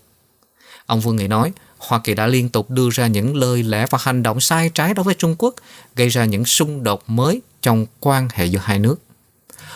Ông 0.85 0.99
Vương 0.99 1.15
Nghị 1.15 1.27
nói, 1.27 1.51
Hoa 1.77 1.99
Kỳ 1.99 2.13
đã 2.13 2.27
liên 2.27 2.49
tục 2.49 2.69
đưa 2.69 2.89
ra 2.89 3.07
những 3.07 3.35
lời 3.35 3.63
lẽ 3.63 3.85
và 3.89 3.97
hành 4.01 4.23
động 4.23 4.39
sai 4.39 4.69
trái 4.69 4.93
đối 4.93 5.03
với 5.03 5.13
Trung 5.13 5.35
Quốc, 5.37 5.55
gây 5.95 6.09
ra 6.09 6.25
những 6.25 6.45
xung 6.45 6.83
đột 6.83 7.03
mới 7.07 7.41
trong 7.61 7.85
quan 7.99 8.27
hệ 8.33 8.45
giữa 8.45 8.59
hai 8.63 8.79
nước. 8.79 8.95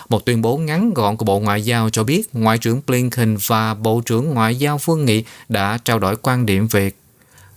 Một 0.09 0.25
tuyên 0.25 0.41
bố 0.41 0.57
ngắn 0.57 0.93
gọn 0.93 1.17
của 1.17 1.25
Bộ 1.25 1.39
Ngoại 1.39 1.61
giao 1.61 1.89
cho 1.89 2.03
biết 2.03 2.29
Ngoại 2.33 2.57
trưởng 2.57 2.81
Blinken 2.87 3.37
và 3.47 3.73
Bộ 3.73 4.01
trưởng 4.05 4.33
Ngoại 4.33 4.55
giao 4.55 4.77
Vương 4.77 5.05
Nghị 5.05 5.23
đã 5.49 5.79
trao 5.85 5.99
đổi 5.99 6.15
quan 6.21 6.45
điểm 6.45 6.67
về 6.67 6.91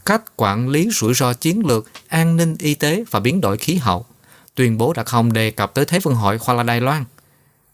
cách 0.07 0.23
quản 0.37 0.69
lý 0.69 0.89
rủi 0.93 1.15
ro 1.15 1.33
chiến 1.33 1.67
lược, 1.67 1.87
an 2.09 2.37
ninh 2.37 2.57
y 2.59 2.75
tế 2.75 3.05
và 3.11 3.21
biến 3.21 3.41
đổi 3.41 3.57
khí 3.59 3.75
hậu. 3.75 4.07
Tuyên 4.55 4.79
bố 4.79 4.93
đã 4.93 5.03
không 5.03 5.33
đề 5.33 5.51
cập 5.51 5.75
tới 5.75 5.85
Thế 5.85 5.99
vận 5.99 6.15
hội 6.15 6.39
Hoa 6.41 6.55
La 6.55 6.63
Đài 6.63 6.81
Loan. 6.81 7.05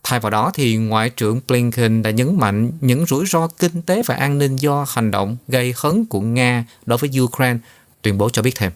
Thay 0.09 0.21
vào 0.21 0.31
đó 0.31 0.51
thì 0.55 0.77
Ngoại 0.77 1.11
trưởng 1.11 1.41
Blinken 1.49 2.03
đã 2.03 2.11
nhấn 2.11 2.39
mạnh 2.39 2.73
những 2.81 3.07
rủi 3.07 3.27
ro 3.27 3.49
kinh 3.49 3.83
tế 3.83 4.03
và 4.07 4.15
an 4.15 4.39
ninh 4.39 4.57
do 4.57 4.87
hành 4.89 5.11
động 5.11 5.37
gây 5.49 5.75
hấn 5.77 6.05
của 6.05 6.21
Nga 6.21 6.65
đối 6.87 6.99
với 6.99 7.21
Ukraine, 7.21 7.59
tuyên 8.03 8.19
bố 8.19 8.31
cho 8.31 8.43
biết 8.43 8.55
thêm. 8.55 8.73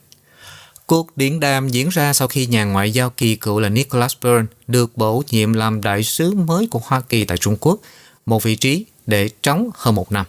Cuộc 0.86 1.16
điện 1.16 1.40
đàm 1.40 1.68
diễn 1.68 1.88
ra 1.88 2.12
sau 2.12 2.28
khi 2.28 2.46
nhà 2.46 2.64
ngoại 2.64 2.90
giao 2.90 3.10
kỳ 3.10 3.36
cựu 3.36 3.60
là 3.60 3.68
Nicholas 3.68 4.14
Byrne 4.22 4.46
được 4.66 4.96
bổ 4.96 5.22
nhiệm 5.30 5.52
làm 5.52 5.80
đại 5.80 6.02
sứ 6.02 6.34
mới 6.34 6.68
của 6.70 6.80
Hoa 6.84 7.00
Kỳ 7.00 7.24
tại 7.24 7.38
Trung 7.38 7.56
Quốc, 7.60 7.78
một 8.26 8.42
vị 8.42 8.56
trí 8.56 8.84
để 9.06 9.30
trống 9.42 9.70
hơn 9.74 9.94
một 9.94 10.12
năm. 10.12 10.26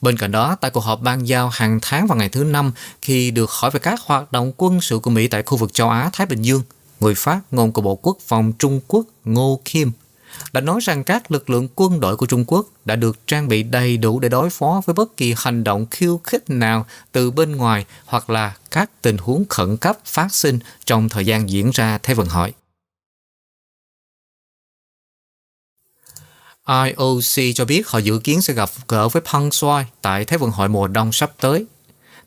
Bên 0.00 0.16
cạnh 0.16 0.32
đó, 0.32 0.56
tại 0.60 0.70
cuộc 0.70 0.84
họp 0.84 1.00
ban 1.02 1.28
giao 1.28 1.48
hàng 1.48 1.78
tháng 1.82 2.06
vào 2.06 2.18
ngày 2.18 2.28
thứ 2.28 2.44
Năm, 2.44 2.72
khi 3.02 3.30
được 3.30 3.50
hỏi 3.50 3.70
về 3.70 3.80
các 3.80 4.00
hoạt 4.00 4.32
động 4.32 4.52
quân 4.56 4.80
sự 4.80 4.98
của 4.98 5.10
Mỹ 5.10 5.28
tại 5.28 5.42
khu 5.42 5.56
vực 5.56 5.74
châu 5.74 5.90
Á-Thái 5.90 6.26
Bình 6.26 6.42
Dương, 6.42 6.62
người 7.00 7.14
phát 7.14 7.40
ngôn 7.50 7.72
của 7.72 7.82
Bộ 7.82 7.94
Quốc 7.94 8.18
phòng 8.26 8.52
Trung 8.58 8.80
Quốc 8.88 9.04
Ngô 9.24 9.60
Kim 9.64 9.92
đã 10.52 10.60
nói 10.60 10.80
rằng 10.82 11.04
các 11.04 11.30
lực 11.30 11.50
lượng 11.50 11.68
quân 11.74 12.00
đội 12.00 12.16
của 12.16 12.26
Trung 12.26 12.44
Quốc 12.46 12.66
đã 12.84 12.96
được 12.96 13.26
trang 13.26 13.48
bị 13.48 13.62
đầy 13.62 13.96
đủ 13.96 14.20
để 14.20 14.28
đối 14.28 14.50
phó 14.50 14.82
với 14.86 14.94
bất 14.94 15.16
kỳ 15.16 15.34
hành 15.36 15.64
động 15.64 15.86
khiêu 15.90 16.20
khích 16.24 16.50
nào 16.50 16.86
từ 17.12 17.30
bên 17.30 17.56
ngoài 17.56 17.84
hoặc 18.04 18.30
là 18.30 18.56
các 18.70 18.90
tình 19.02 19.18
huống 19.18 19.44
khẩn 19.48 19.76
cấp 19.76 19.98
phát 20.04 20.34
sinh 20.34 20.58
trong 20.84 21.08
thời 21.08 21.26
gian 21.26 21.50
diễn 21.50 21.70
ra 21.70 21.98
Thế 22.02 22.14
vận 22.14 22.28
hội. 22.28 22.52
IOC 26.68 27.54
cho 27.54 27.64
biết 27.64 27.88
họ 27.88 27.98
dự 27.98 28.18
kiến 28.18 28.42
sẽ 28.42 28.54
gặp 28.54 28.70
gỡ 28.88 29.08
với 29.08 29.22
Pang 29.32 29.50
Soi 29.50 29.86
tại 30.02 30.24
Thế 30.24 30.36
vận 30.36 30.50
hội 30.50 30.68
mùa 30.68 30.86
đông 30.86 31.12
sắp 31.12 31.32
tới. 31.40 31.66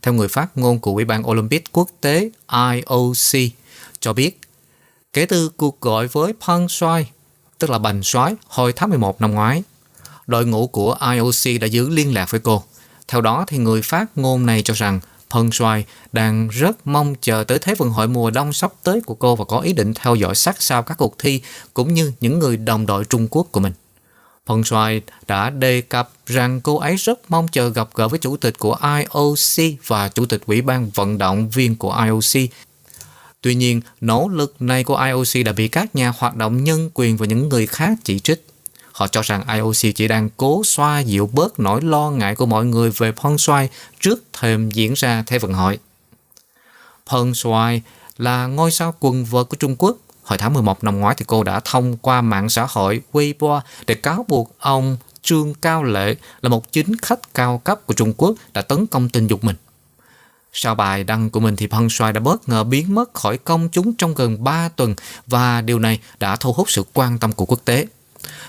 Theo 0.01 0.13
người 0.13 0.27
phát 0.27 0.57
ngôn 0.57 0.79
của 0.79 0.91
Ủy 0.91 1.05
ban 1.05 1.29
Olympic 1.29 1.63
quốc 1.71 1.89
tế 2.01 2.29
IOC 2.73 3.51
cho 3.99 4.13
biết, 4.13 4.39
kể 5.13 5.25
từ 5.25 5.49
cuộc 5.49 5.81
gọi 5.81 6.07
với 6.07 6.33
Pang 6.47 6.69
Soi 6.69 7.07
tức 7.61 7.69
là 7.69 7.77
bành 7.77 8.03
soái 8.03 8.35
hồi 8.47 8.73
tháng 8.73 8.89
11 8.89 9.21
năm 9.21 9.31
ngoái. 9.31 9.63
Đội 10.27 10.45
ngũ 10.45 10.67
của 10.67 10.97
IOC 11.13 11.61
đã 11.61 11.67
giữ 11.67 11.89
liên 11.89 12.13
lạc 12.13 12.31
với 12.31 12.39
cô. 12.39 12.63
Theo 13.07 13.21
đó 13.21 13.45
thì 13.47 13.57
người 13.57 13.81
phát 13.81 14.17
ngôn 14.17 14.45
này 14.45 14.61
cho 14.61 14.73
rằng 14.73 14.99
Peng 15.33 15.51
Shuai 15.51 15.85
đang 16.11 16.49
rất 16.49 16.87
mong 16.87 17.15
chờ 17.21 17.43
tới 17.43 17.59
Thế 17.59 17.75
vận 17.75 17.89
hội 17.89 18.07
mùa 18.07 18.29
đông 18.29 18.53
sắp 18.53 18.71
tới 18.83 19.01
của 19.05 19.13
cô 19.13 19.35
và 19.35 19.45
có 19.45 19.59
ý 19.59 19.73
định 19.73 19.93
theo 19.93 20.15
dõi 20.15 20.35
sát 20.35 20.61
sao 20.61 20.83
các 20.83 20.97
cuộc 20.97 21.19
thi 21.19 21.41
cũng 21.73 21.93
như 21.93 22.11
những 22.19 22.39
người 22.39 22.57
đồng 22.57 22.85
đội 22.85 23.05
Trung 23.05 23.27
Quốc 23.31 23.47
của 23.51 23.59
mình. 23.59 23.73
Peng 24.47 24.63
Shuai 24.63 25.01
đã 25.27 25.49
đề 25.49 25.81
cập 25.81 26.11
rằng 26.25 26.61
cô 26.61 26.77
ấy 26.77 26.95
rất 26.95 27.31
mong 27.31 27.47
chờ 27.47 27.69
gặp 27.69 27.89
gỡ 27.95 28.07
với 28.07 28.19
chủ 28.19 28.37
tịch 28.37 28.59
của 28.59 28.77
IOC 28.97 29.79
và 29.87 30.07
chủ 30.07 30.25
tịch 30.25 30.41
ủy 30.45 30.61
ban 30.61 30.89
vận 30.89 31.17
động 31.17 31.49
viên 31.49 31.75
của 31.75 32.05
IOC 32.05 32.49
Tuy 33.41 33.55
nhiên, 33.55 33.81
nỗ 34.01 34.27
lực 34.27 34.55
này 34.61 34.83
của 34.83 34.97
IOC 34.97 35.45
đã 35.45 35.51
bị 35.51 35.67
các 35.67 35.95
nhà 35.95 36.13
hoạt 36.17 36.35
động 36.35 36.63
nhân 36.63 36.89
quyền 36.93 37.17
và 37.17 37.25
những 37.25 37.49
người 37.49 37.67
khác 37.67 37.97
chỉ 38.03 38.19
trích. 38.19 38.45
Họ 38.91 39.07
cho 39.07 39.21
rằng 39.21 39.43
IOC 39.53 39.95
chỉ 39.95 40.07
đang 40.07 40.29
cố 40.37 40.61
xoa 40.65 40.99
dịu 40.99 41.29
bớt 41.33 41.59
nỗi 41.59 41.81
lo 41.81 42.09
ngại 42.11 42.35
của 42.35 42.45
mọi 42.45 42.65
người 42.65 42.91
về 42.97 43.11
Peng 43.11 43.37
Shuai 43.37 43.69
trước 43.99 44.23
thềm 44.33 44.71
diễn 44.71 44.93
ra 44.93 45.23
Thế 45.27 45.39
vận 45.39 45.53
hội. 45.53 45.79
Peng 47.11 47.33
Shuai 47.33 47.81
là 48.17 48.47
ngôi 48.47 48.71
sao 48.71 48.93
quần 48.99 49.25
vợt 49.25 49.49
của 49.49 49.57
Trung 49.57 49.75
Quốc. 49.75 49.97
Hồi 50.23 50.37
tháng 50.37 50.53
11 50.53 50.83
năm 50.83 50.99
ngoái 50.99 51.15
thì 51.17 51.25
cô 51.27 51.43
đã 51.43 51.59
thông 51.59 51.97
qua 51.97 52.21
mạng 52.21 52.49
xã 52.49 52.67
hội 52.69 53.01
Weibo 53.13 53.61
để 53.87 53.95
cáo 53.95 54.25
buộc 54.27 54.55
ông 54.59 54.97
Trương 55.21 55.53
Cao 55.53 55.83
Lệ 55.83 56.15
là 56.41 56.49
một 56.49 56.71
chính 56.71 56.97
khách 57.01 57.33
cao 57.33 57.57
cấp 57.57 57.79
của 57.85 57.93
Trung 57.93 58.13
Quốc 58.17 58.35
đã 58.53 58.61
tấn 58.61 58.87
công 58.87 59.09
tình 59.09 59.27
dục 59.27 59.43
mình. 59.43 59.55
Sau 60.53 60.75
bài 60.75 61.03
đăng 61.03 61.29
của 61.29 61.39
mình 61.39 61.55
thì 61.55 61.67
Phan 61.67 61.87
Xoài 61.89 62.13
đã 62.13 62.19
bất 62.19 62.49
ngờ 62.49 62.63
biến 62.63 62.95
mất 62.95 63.13
khỏi 63.13 63.37
công 63.37 63.69
chúng 63.71 63.93
trong 63.93 64.13
gần 64.13 64.43
3 64.43 64.69
tuần 64.69 64.95
và 65.27 65.61
điều 65.61 65.79
này 65.79 65.99
đã 66.19 66.35
thu 66.35 66.53
hút 66.53 66.71
sự 66.71 66.83
quan 66.93 67.19
tâm 67.19 67.31
của 67.31 67.45
quốc 67.45 67.59
tế. 67.65 67.87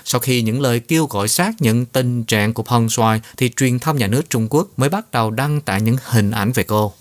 Sau 0.05 0.19
khi 0.19 0.41
những 0.41 0.61
lời 0.61 0.79
kêu 0.79 1.05
gọi 1.05 1.27
xác 1.27 1.51
nhận 1.59 1.85
tình 1.85 2.23
trạng 2.23 2.53
của 2.53 2.63
Phan 2.63 2.89
Xoài 2.89 3.21
thì 3.37 3.51
truyền 3.55 3.79
thông 3.79 3.97
nhà 3.97 4.07
nước 4.07 4.29
Trung 4.29 4.47
Quốc 4.49 4.67
mới 4.77 4.89
bắt 4.89 5.11
đầu 5.11 5.31
đăng 5.31 5.61
tải 5.61 5.81
những 5.81 5.97
hình 6.03 6.31
ảnh 6.31 6.51
về 6.51 6.63
cô. 6.63 6.93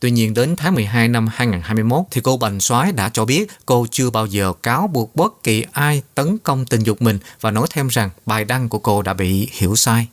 Tuy 0.00 0.10
nhiên 0.10 0.34
đến 0.34 0.56
tháng 0.56 0.74
12 0.74 1.08
năm 1.08 1.28
2021 1.32 2.04
thì 2.10 2.20
cô 2.20 2.36
Bành 2.36 2.60
Soái 2.60 2.92
đã 2.92 3.08
cho 3.08 3.24
biết 3.24 3.48
cô 3.66 3.86
chưa 3.90 4.10
bao 4.10 4.26
giờ 4.26 4.52
cáo 4.62 4.86
buộc 4.86 5.16
bất 5.16 5.42
kỳ 5.42 5.64
ai 5.72 6.02
tấn 6.14 6.38
công 6.38 6.66
tình 6.66 6.82
dục 6.82 7.02
mình 7.02 7.18
và 7.40 7.50
nói 7.50 7.66
thêm 7.70 7.88
rằng 7.88 8.10
bài 8.26 8.44
đăng 8.44 8.68
của 8.68 8.78
cô 8.78 9.02
đã 9.02 9.14
bị 9.14 9.48
hiểu 9.52 9.76
sai. 9.76 10.06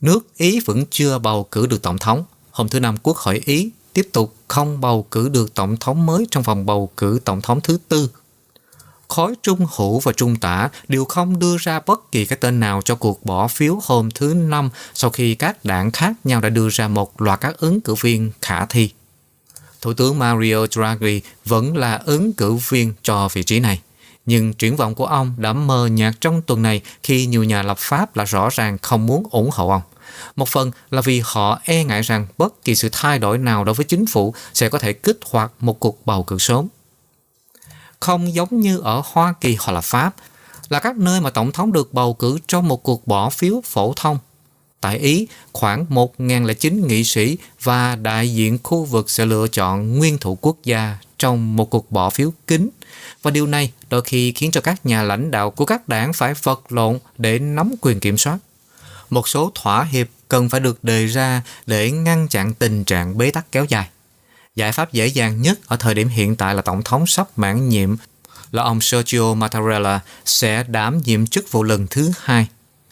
Nước 0.00 0.36
Ý 0.36 0.60
vẫn 0.60 0.84
chưa 0.90 1.18
bầu 1.18 1.46
cử 1.50 1.66
được 1.66 1.82
tổng 1.82 1.98
thống. 1.98 2.24
Hôm 2.50 2.68
thứ 2.68 2.80
Năm, 2.80 2.96
Quốc 3.02 3.16
hội 3.16 3.42
Ý 3.44 3.70
tiếp 3.92 4.08
tục 4.12 4.34
không 4.48 4.80
bầu 4.80 5.06
cử 5.10 5.28
được 5.28 5.54
tổng 5.54 5.76
thống 5.76 6.06
mới 6.06 6.26
trong 6.30 6.42
vòng 6.42 6.66
bầu 6.66 6.90
cử 6.96 7.20
tổng 7.24 7.42
thống 7.42 7.60
thứ 7.60 7.78
tư. 7.88 8.10
Khối 9.08 9.34
trung 9.42 9.66
hữu 9.76 10.00
và 10.00 10.12
trung 10.12 10.36
tả 10.36 10.68
đều 10.88 11.04
không 11.04 11.38
đưa 11.38 11.56
ra 11.58 11.80
bất 11.86 12.12
kỳ 12.12 12.24
cái 12.24 12.38
tên 12.40 12.60
nào 12.60 12.80
cho 12.84 12.94
cuộc 12.94 13.24
bỏ 13.24 13.48
phiếu 13.48 13.78
hôm 13.82 14.10
thứ 14.10 14.34
Năm 14.34 14.70
sau 14.94 15.10
khi 15.10 15.34
các 15.34 15.64
đảng 15.64 15.90
khác 15.90 16.12
nhau 16.24 16.40
đã 16.40 16.48
đưa 16.48 16.68
ra 16.68 16.88
một 16.88 17.22
loạt 17.22 17.40
các 17.40 17.58
ứng 17.58 17.80
cử 17.80 17.94
viên 18.00 18.30
khả 18.42 18.66
thi. 18.66 18.90
Thủ 19.80 19.92
tướng 19.92 20.18
Mario 20.18 20.66
Draghi 20.70 21.20
vẫn 21.44 21.76
là 21.76 22.02
ứng 22.04 22.32
cử 22.32 22.54
viên 22.54 22.92
cho 23.02 23.28
vị 23.32 23.42
trí 23.42 23.60
này 23.60 23.80
nhưng 24.26 24.52
triển 24.52 24.76
vọng 24.76 24.94
của 24.94 25.06
ông 25.06 25.34
đã 25.36 25.52
mờ 25.52 25.86
nhạt 25.86 26.14
trong 26.20 26.42
tuần 26.42 26.62
này 26.62 26.80
khi 27.02 27.26
nhiều 27.26 27.44
nhà 27.44 27.62
lập 27.62 27.78
pháp 27.78 28.16
là 28.16 28.24
rõ 28.24 28.48
ràng 28.52 28.78
không 28.82 29.06
muốn 29.06 29.22
ủng 29.30 29.50
hộ 29.52 29.68
ông. 29.68 29.82
Một 30.36 30.48
phần 30.48 30.70
là 30.90 31.00
vì 31.00 31.22
họ 31.24 31.60
e 31.64 31.84
ngại 31.84 32.02
rằng 32.02 32.26
bất 32.38 32.64
kỳ 32.64 32.74
sự 32.74 32.88
thay 32.92 33.18
đổi 33.18 33.38
nào 33.38 33.64
đối 33.64 33.74
với 33.74 33.84
chính 33.84 34.06
phủ 34.06 34.34
sẽ 34.54 34.68
có 34.68 34.78
thể 34.78 34.92
kích 34.92 35.18
hoạt 35.30 35.52
một 35.60 35.80
cuộc 35.80 36.06
bầu 36.06 36.22
cử 36.22 36.38
sớm. 36.38 36.68
Không 38.00 38.34
giống 38.34 38.60
như 38.60 38.78
ở 38.78 39.02
Hoa 39.04 39.34
Kỳ 39.40 39.56
hoặc 39.60 39.72
là 39.72 39.80
Pháp, 39.80 40.14
là 40.68 40.78
các 40.78 40.96
nơi 40.96 41.20
mà 41.20 41.30
tổng 41.30 41.52
thống 41.52 41.72
được 41.72 41.94
bầu 41.94 42.14
cử 42.14 42.38
trong 42.46 42.68
một 42.68 42.82
cuộc 42.82 43.06
bỏ 43.06 43.30
phiếu 43.30 43.60
phổ 43.64 43.92
thông. 43.96 44.18
Tại 44.80 44.98
Ý, 44.98 45.26
khoảng 45.52 45.86
1.009 45.90 46.86
nghị 46.86 47.04
sĩ 47.04 47.38
và 47.62 47.96
đại 47.96 48.34
diện 48.34 48.58
khu 48.62 48.84
vực 48.84 49.10
sẽ 49.10 49.26
lựa 49.26 49.48
chọn 49.48 49.98
nguyên 49.98 50.18
thủ 50.18 50.38
quốc 50.40 50.56
gia 50.64 50.98
trong 51.18 51.56
một 51.56 51.70
cuộc 51.70 51.90
bỏ 51.90 52.10
phiếu 52.10 52.32
kín 52.46 52.68
và 53.22 53.30
điều 53.30 53.46
này 53.46 53.72
đôi 53.90 54.02
khi 54.02 54.32
khiến 54.32 54.50
cho 54.50 54.60
các 54.60 54.86
nhà 54.86 55.02
lãnh 55.02 55.30
đạo 55.30 55.50
của 55.50 55.64
các 55.64 55.88
đảng 55.88 56.12
phải 56.12 56.34
vật 56.42 56.72
lộn 56.72 56.98
để 57.18 57.38
nắm 57.38 57.74
quyền 57.80 58.00
kiểm 58.00 58.18
soát. 58.18 58.38
một 59.10 59.28
số 59.28 59.52
thỏa 59.54 59.84
hiệp 59.84 60.06
cần 60.28 60.48
phải 60.48 60.60
được 60.60 60.84
đề 60.84 61.06
ra 61.06 61.42
để 61.66 61.90
ngăn 61.90 62.28
chặn 62.28 62.54
tình 62.54 62.84
trạng 62.84 63.18
bế 63.18 63.30
tắc 63.30 63.52
kéo 63.52 63.64
dài. 63.64 63.88
Giải 64.56 64.72
pháp 64.72 64.92
dễ 64.92 65.06
dàng 65.06 65.42
nhất 65.42 65.58
ở 65.66 65.76
thời 65.76 65.94
điểm 65.94 66.08
hiện 66.08 66.36
tại 66.36 66.54
là 66.54 66.62
Tổng 66.62 66.82
thống 66.82 67.06
sắp 67.06 67.38
mãn 67.38 67.68
nhiệm 67.68 67.96
là 68.52 68.62
ông 68.62 68.80
Sergio 68.80 69.34
Mattarella 69.34 70.00
sẽ 70.24 70.64
đảm 70.68 70.98
nhiệm 71.04 71.26
chức 71.26 71.52
vụ 71.52 71.62
lần 71.62 71.86
thứ 71.86 72.10
hai. 72.20 72.46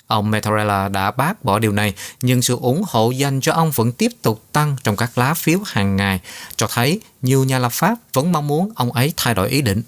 Ông 0.09 0.31
Mattarella 0.31 0.89
đã 0.89 1.11
bác 1.11 1.45
bỏ 1.45 1.59
điều 1.59 1.73
này, 1.73 1.95
nhưng 2.23 2.43
sự 2.43 2.57
ủng 2.61 2.83
hộ 2.89 3.11
dành 3.11 3.41
cho 3.41 3.53
ông 3.53 3.71
vẫn 3.71 3.93
tiếp 3.93 4.13
tục 4.23 4.43
tăng 4.53 4.77
trong 4.85 4.97
các 4.97 5.19
lá 5.19 5.35
phiếu 5.35 5.59
hàng 5.67 5.97
ngày, 5.97 6.21
cho 6.57 6.67
thấy 6.71 7.01
nhiều 7.23 7.45
nhà 7.45 7.59
lập 7.59 7.73
pháp 7.73 7.95
vẫn 8.13 8.33
mong 8.33 8.47
muốn 8.47 8.73
ông 8.75 8.93
ấy 8.93 9.13
thay 9.17 9.35
đổi 9.35 9.49
ý 9.49 9.63
định. 9.63 9.83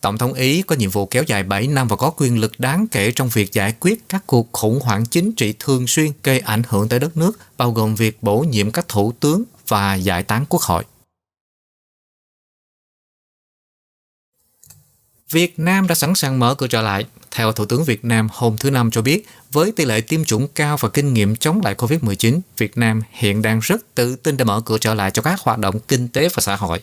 Tổng 0.00 0.18
thống 0.18 0.32
Ý 0.32 0.62
có 0.62 0.76
nhiệm 0.76 0.90
vụ 0.90 1.06
kéo 1.06 1.22
dài 1.26 1.42
7 1.42 1.66
năm 1.66 1.88
và 1.88 1.96
có 1.96 2.12
quyền 2.16 2.40
lực 2.40 2.60
đáng 2.60 2.86
kể 2.90 3.12
trong 3.12 3.28
việc 3.28 3.52
giải 3.52 3.74
quyết 3.80 4.08
các 4.08 4.22
cuộc 4.26 4.52
khủng 4.52 4.80
hoảng 4.82 5.06
chính 5.06 5.32
trị 5.32 5.54
thường 5.58 5.86
xuyên 5.86 6.12
gây 6.22 6.40
ảnh 6.40 6.62
hưởng 6.68 6.88
tới 6.88 6.98
đất 6.98 7.16
nước, 7.16 7.38
bao 7.56 7.72
gồm 7.72 7.94
việc 7.94 8.22
bổ 8.22 8.38
nhiệm 8.38 8.70
các 8.70 8.88
thủ 8.88 9.12
tướng 9.20 9.42
và 9.68 9.94
giải 9.94 10.22
tán 10.22 10.44
quốc 10.48 10.62
hội. 10.62 10.84
Việt 15.30 15.58
Nam 15.58 15.86
đã 15.86 15.94
sẵn 15.94 16.14
sàng 16.14 16.38
mở 16.38 16.54
cửa 16.54 16.66
trở 16.66 16.82
lại. 16.82 17.06
Theo 17.30 17.52
Thủ 17.52 17.64
tướng 17.64 17.84
Việt 17.84 18.04
Nam 18.04 18.28
hôm 18.32 18.56
thứ 18.56 18.70
Năm 18.70 18.90
cho 18.90 19.02
biết, 19.02 19.28
với 19.52 19.72
tỷ 19.72 19.84
lệ 19.84 20.00
tiêm 20.00 20.24
chủng 20.24 20.48
cao 20.48 20.76
và 20.80 20.88
kinh 20.88 21.14
nghiệm 21.14 21.36
chống 21.36 21.60
lại 21.64 21.74
COVID-19, 21.74 22.40
Việt 22.56 22.78
Nam 22.78 23.02
hiện 23.10 23.42
đang 23.42 23.60
rất 23.60 23.94
tự 23.94 24.16
tin 24.16 24.36
để 24.36 24.44
mở 24.44 24.62
cửa 24.64 24.78
trở 24.78 24.94
lại 24.94 25.10
cho 25.10 25.22
các 25.22 25.40
hoạt 25.40 25.58
động 25.58 25.80
kinh 25.88 26.08
tế 26.08 26.28
và 26.28 26.40
xã 26.40 26.56
hội. 26.56 26.82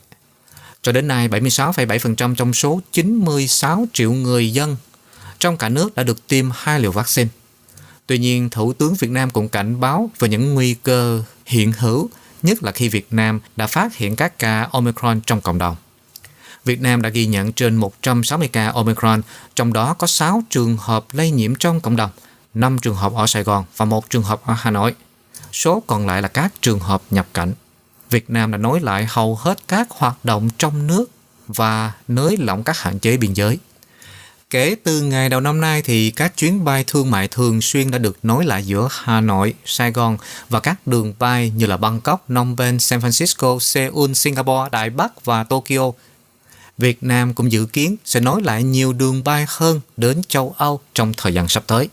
Cho 0.82 0.92
đến 0.92 1.08
nay, 1.08 1.30
76,7% 1.30 2.36
trong 2.36 2.54
số 2.54 2.82
96 2.92 3.86
triệu 3.94 4.12
người 4.12 4.54
dân 4.54 4.78
trong 5.40 5.58
cả 5.58 5.70
nước 5.70 5.96
đã 5.96 6.04
được 6.04 6.28
tiêm 6.28 6.46
hai 6.54 6.80
liều 6.80 6.92
vaccine. 6.92 7.30
Tuy 8.08 8.18
nhiên, 8.18 8.50
Thủ 8.50 8.74
tướng 8.74 8.94
Việt 8.94 9.10
Nam 9.10 9.30
cũng 9.30 9.50
cảnh 9.50 9.80
báo 9.80 10.10
về 10.20 10.30
những 10.30 10.54
nguy 10.54 10.74
cơ 10.74 11.24
hiện 11.46 11.72
hữu, 11.72 12.10
nhất 12.44 12.64
là 12.64 12.72
khi 12.72 12.90
Việt 12.90 13.08
Nam 13.12 13.40
đã 13.56 13.68
phát 13.68 13.96
hiện 13.96 14.16
các 14.16 14.40
ca 14.40 14.68
Omicron 14.72 15.22
trong 15.22 15.42
cộng 15.42 15.58
đồng. 15.58 15.76
Việt 16.68 16.82
Nam 16.82 17.02
đã 17.02 17.10
ghi 17.10 17.26
nhận 17.26 17.52
trên 17.52 17.76
160 17.76 18.48
ca 18.48 18.68
Omicron, 18.68 19.22
trong 19.56 19.74
đó 19.74 19.94
có 19.94 20.08
6 20.08 20.44
trường 20.50 20.78
hợp 20.78 21.06
lây 21.12 21.32
nhiễm 21.32 21.56
trong 21.56 21.82
cộng 21.82 21.96
đồng, 21.96 22.10
5 22.54 22.78
trường 22.80 22.96
hợp 22.96 23.14
ở 23.14 23.28
Sài 23.28 23.44
Gòn 23.44 23.66
và 23.78 23.86
một 23.86 24.10
trường 24.10 24.24
hợp 24.24 24.42
ở 24.46 24.54
Hà 24.58 24.72
Nội. 24.72 24.96
Số 25.54 25.84
còn 25.88 26.08
lại 26.08 26.22
là 26.22 26.28
các 26.28 26.54
trường 26.62 26.80
hợp 26.80 27.02
nhập 27.10 27.28
cảnh. 27.34 27.54
Việt 28.10 28.30
Nam 28.30 28.52
đã 28.52 28.58
nối 28.58 28.80
lại 28.80 29.06
hầu 29.10 29.36
hết 29.36 29.60
các 29.68 29.88
hoạt 29.90 30.26
động 30.26 30.50
trong 30.58 30.88
nước 30.88 31.06
và 31.48 31.92
nới 32.08 32.38
lỏng 32.38 32.64
các 32.64 32.78
hạn 32.78 33.00
chế 33.00 33.18
biên 33.18 33.34
giới. 33.34 33.58
Kể 34.50 34.76
từ 34.84 35.02
ngày 35.02 35.30
đầu 35.30 35.42
năm 35.42 35.62
nay 35.62 35.82
thì 35.82 36.12
các 36.12 36.38
chuyến 36.38 36.66
bay 36.66 36.84
thương 36.88 37.12
mại 37.12 37.28
thường 37.28 37.62
xuyên 37.62 37.92
đã 37.92 37.98
được 37.98 38.18
nối 38.24 38.46
lại 38.46 38.66
giữa 38.66 38.88
Hà 38.92 39.22
Nội, 39.22 39.54
Sài 39.66 39.92
Gòn 39.92 40.18
và 40.50 40.60
các 40.60 40.88
đường 40.88 41.14
bay 41.20 41.52
như 41.56 41.66
là 41.66 41.78
Bangkok, 41.78 42.26
Phnom 42.28 42.58
Penh, 42.58 42.80
San 42.80 43.00
Francisco, 43.00 43.60
Seoul, 43.60 44.14
Singapore, 44.14 44.70
Đài 44.72 44.90
Bắc 44.90 45.26
và 45.26 45.44
Tokyo. 45.44 45.92
Việt 46.78 47.04
Nam 47.04 47.34
cũng 47.34 47.52
dự 47.52 47.66
kiến 47.66 47.96
sẽ 48.06 48.20
nối 48.20 48.42
lại 48.42 48.64
nhiều 48.64 48.94
đường 48.94 49.24
bay 49.24 49.46
hơn 49.48 49.82
đến 49.98 50.22
châu 50.28 50.56
Âu 50.58 50.80
trong 50.94 51.14
thời 51.18 51.34
gian 51.34 51.48
sắp 51.48 51.64
tới. 51.68 51.90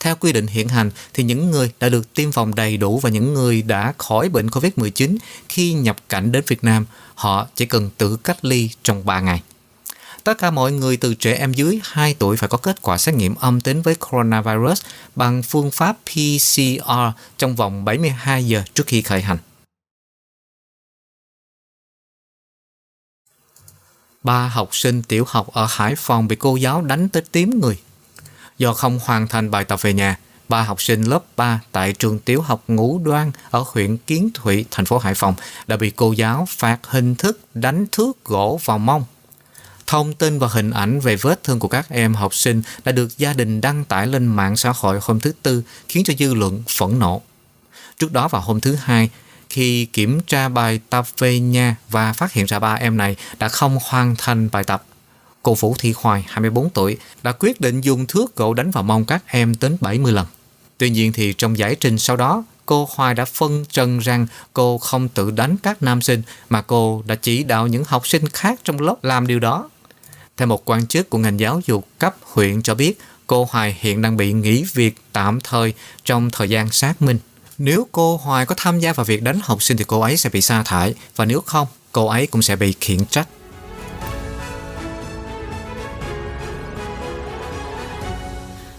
Theo 0.00 0.16
quy 0.16 0.32
định 0.32 0.46
hiện 0.46 0.68
hành 0.68 0.90
thì 1.14 1.24
những 1.24 1.50
người 1.50 1.70
đã 1.80 1.88
được 1.88 2.14
tiêm 2.14 2.32
phòng 2.32 2.54
đầy 2.54 2.76
đủ 2.76 2.98
và 2.98 3.10
những 3.10 3.34
người 3.34 3.62
đã 3.62 3.94
khỏi 3.98 4.28
bệnh 4.28 4.46
COVID-19 4.46 5.16
khi 5.48 5.72
nhập 5.72 5.96
cảnh 6.08 6.32
đến 6.32 6.44
Việt 6.46 6.64
Nam, 6.64 6.86
họ 7.14 7.46
chỉ 7.54 7.66
cần 7.66 7.90
tự 7.98 8.16
cách 8.16 8.44
ly 8.44 8.70
trong 8.82 9.06
3 9.06 9.20
ngày. 9.20 9.42
Tất 10.24 10.38
cả 10.38 10.50
mọi 10.50 10.72
người 10.72 10.96
từ 10.96 11.14
trẻ 11.14 11.34
em 11.34 11.52
dưới 11.52 11.80
2 11.82 12.14
tuổi 12.18 12.36
phải 12.36 12.48
có 12.48 12.58
kết 12.58 12.82
quả 12.82 12.98
xét 12.98 13.14
nghiệm 13.14 13.34
âm 13.34 13.60
tính 13.60 13.82
với 13.82 13.94
coronavirus 13.94 14.82
bằng 15.14 15.42
phương 15.42 15.70
pháp 15.70 15.96
PCR 16.04 16.90
trong 17.38 17.56
vòng 17.56 17.84
72 17.84 18.46
giờ 18.46 18.62
trước 18.74 18.86
khi 18.86 19.02
khởi 19.02 19.22
hành. 19.22 19.38
Ba 24.26 24.48
học 24.48 24.68
sinh 24.72 25.02
tiểu 25.02 25.24
học 25.28 25.46
ở 25.52 25.66
Hải 25.70 25.94
Phòng 25.96 26.28
bị 26.28 26.36
cô 26.36 26.56
giáo 26.56 26.82
đánh 26.82 27.08
tới 27.08 27.22
tím 27.32 27.60
người 27.60 27.78
Do 28.58 28.72
không 28.72 29.00
hoàn 29.04 29.28
thành 29.28 29.50
bài 29.50 29.64
tập 29.64 29.82
về 29.82 29.92
nhà, 29.92 30.18
ba 30.48 30.62
học 30.62 30.82
sinh 30.82 31.02
lớp 31.02 31.24
3 31.36 31.60
tại 31.72 31.92
trường 31.92 32.18
tiểu 32.18 32.42
học 32.42 32.64
Ngũ 32.68 33.00
Đoan 33.04 33.32
ở 33.50 33.64
huyện 33.72 33.96
Kiến 33.96 34.30
Thụy, 34.34 34.64
thành 34.70 34.86
phố 34.86 34.98
Hải 34.98 35.14
Phòng 35.14 35.34
đã 35.66 35.76
bị 35.76 35.92
cô 35.96 36.12
giáo 36.12 36.46
phạt 36.48 36.78
hình 36.86 37.14
thức 37.14 37.40
đánh 37.54 37.86
thước 37.92 38.24
gỗ 38.24 38.60
vào 38.64 38.78
mông. 38.78 39.04
Thông 39.86 40.14
tin 40.14 40.38
và 40.38 40.48
hình 40.48 40.70
ảnh 40.70 41.00
về 41.00 41.16
vết 41.16 41.42
thương 41.44 41.58
của 41.58 41.68
các 41.68 41.88
em 41.88 42.14
học 42.14 42.34
sinh 42.34 42.62
đã 42.84 42.92
được 42.92 43.18
gia 43.18 43.32
đình 43.32 43.60
đăng 43.60 43.84
tải 43.84 44.06
lên 44.06 44.26
mạng 44.26 44.56
xã 44.56 44.72
hội 44.76 44.98
hôm 45.02 45.20
thứ 45.20 45.32
Tư, 45.42 45.62
khiến 45.88 46.04
cho 46.04 46.14
dư 46.18 46.34
luận 46.34 46.62
phẫn 46.78 46.98
nộ. 46.98 47.22
Trước 47.98 48.12
đó 48.12 48.28
vào 48.28 48.42
hôm 48.42 48.60
thứ 48.60 48.74
Hai, 48.74 49.10
khi 49.56 49.84
kiểm 49.84 50.20
tra 50.20 50.48
bài 50.48 50.80
tập 50.90 51.06
về 51.18 51.40
nhà 51.40 51.76
và 51.90 52.12
phát 52.12 52.32
hiện 52.32 52.46
ra 52.46 52.58
ba 52.58 52.74
em 52.74 52.96
này 52.96 53.16
đã 53.38 53.48
không 53.48 53.78
hoàn 53.82 54.16
thành 54.16 54.48
bài 54.52 54.64
tập 54.64 54.84
cô 55.42 55.54
Vũ 55.54 55.74
Thị 55.78 55.94
Hoài, 55.96 56.24
24 56.28 56.70
tuổi, 56.70 56.96
đã 57.22 57.32
quyết 57.32 57.60
định 57.60 57.80
dùng 57.80 58.06
thước 58.06 58.36
gỗ 58.36 58.54
đánh 58.54 58.70
vào 58.70 58.84
mông 58.84 59.04
các 59.04 59.22
em 59.26 59.54
đến 59.60 59.76
70 59.80 60.12
lần. 60.12 60.26
Tuy 60.78 60.90
nhiên 60.90 61.12
thì 61.12 61.32
trong 61.32 61.58
giải 61.58 61.74
trình 61.74 61.98
sau 61.98 62.16
đó, 62.16 62.44
cô 62.66 62.88
Hoài 62.90 63.14
đã 63.14 63.24
phân 63.24 63.64
trần 63.70 63.98
rằng 63.98 64.26
cô 64.52 64.78
không 64.78 65.08
tự 65.08 65.30
đánh 65.30 65.56
các 65.62 65.82
nam 65.82 66.02
sinh 66.02 66.22
mà 66.48 66.62
cô 66.62 67.02
đã 67.06 67.14
chỉ 67.14 67.42
đạo 67.42 67.66
những 67.66 67.84
học 67.86 68.06
sinh 68.06 68.28
khác 68.28 68.60
trong 68.64 68.80
lớp 68.80 69.04
làm 69.04 69.26
điều 69.26 69.40
đó. 69.40 69.68
Theo 70.36 70.48
một 70.48 70.70
quan 70.70 70.86
chức 70.86 71.10
của 71.10 71.18
ngành 71.18 71.40
giáo 71.40 71.60
dục 71.66 71.88
cấp 71.98 72.16
huyện 72.22 72.62
cho 72.62 72.74
biết, 72.74 72.98
cô 73.26 73.48
Hoài 73.50 73.76
hiện 73.80 74.02
đang 74.02 74.16
bị 74.16 74.32
nghỉ 74.32 74.64
việc 74.74 74.94
tạm 75.12 75.40
thời 75.40 75.74
trong 76.04 76.30
thời 76.30 76.50
gian 76.50 76.70
xác 76.70 77.02
minh. 77.02 77.18
Nếu 77.58 77.86
cô 77.92 78.16
Hoài 78.16 78.46
có 78.46 78.54
tham 78.58 78.80
gia 78.80 78.92
vào 78.92 79.04
việc 79.04 79.22
đánh 79.22 79.38
học 79.42 79.62
sinh 79.62 79.76
thì 79.76 79.84
cô 79.86 80.00
ấy 80.00 80.16
sẽ 80.16 80.30
bị 80.30 80.40
sa 80.40 80.62
thải 80.62 80.94
và 81.16 81.24
nếu 81.24 81.40
không, 81.40 81.66
cô 81.92 82.06
ấy 82.06 82.26
cũng 82.26 82.42
sẽ 82.42 82.56
bị 82.56 82.74
khiển 82.80 83.04
trách. 83.04 83.28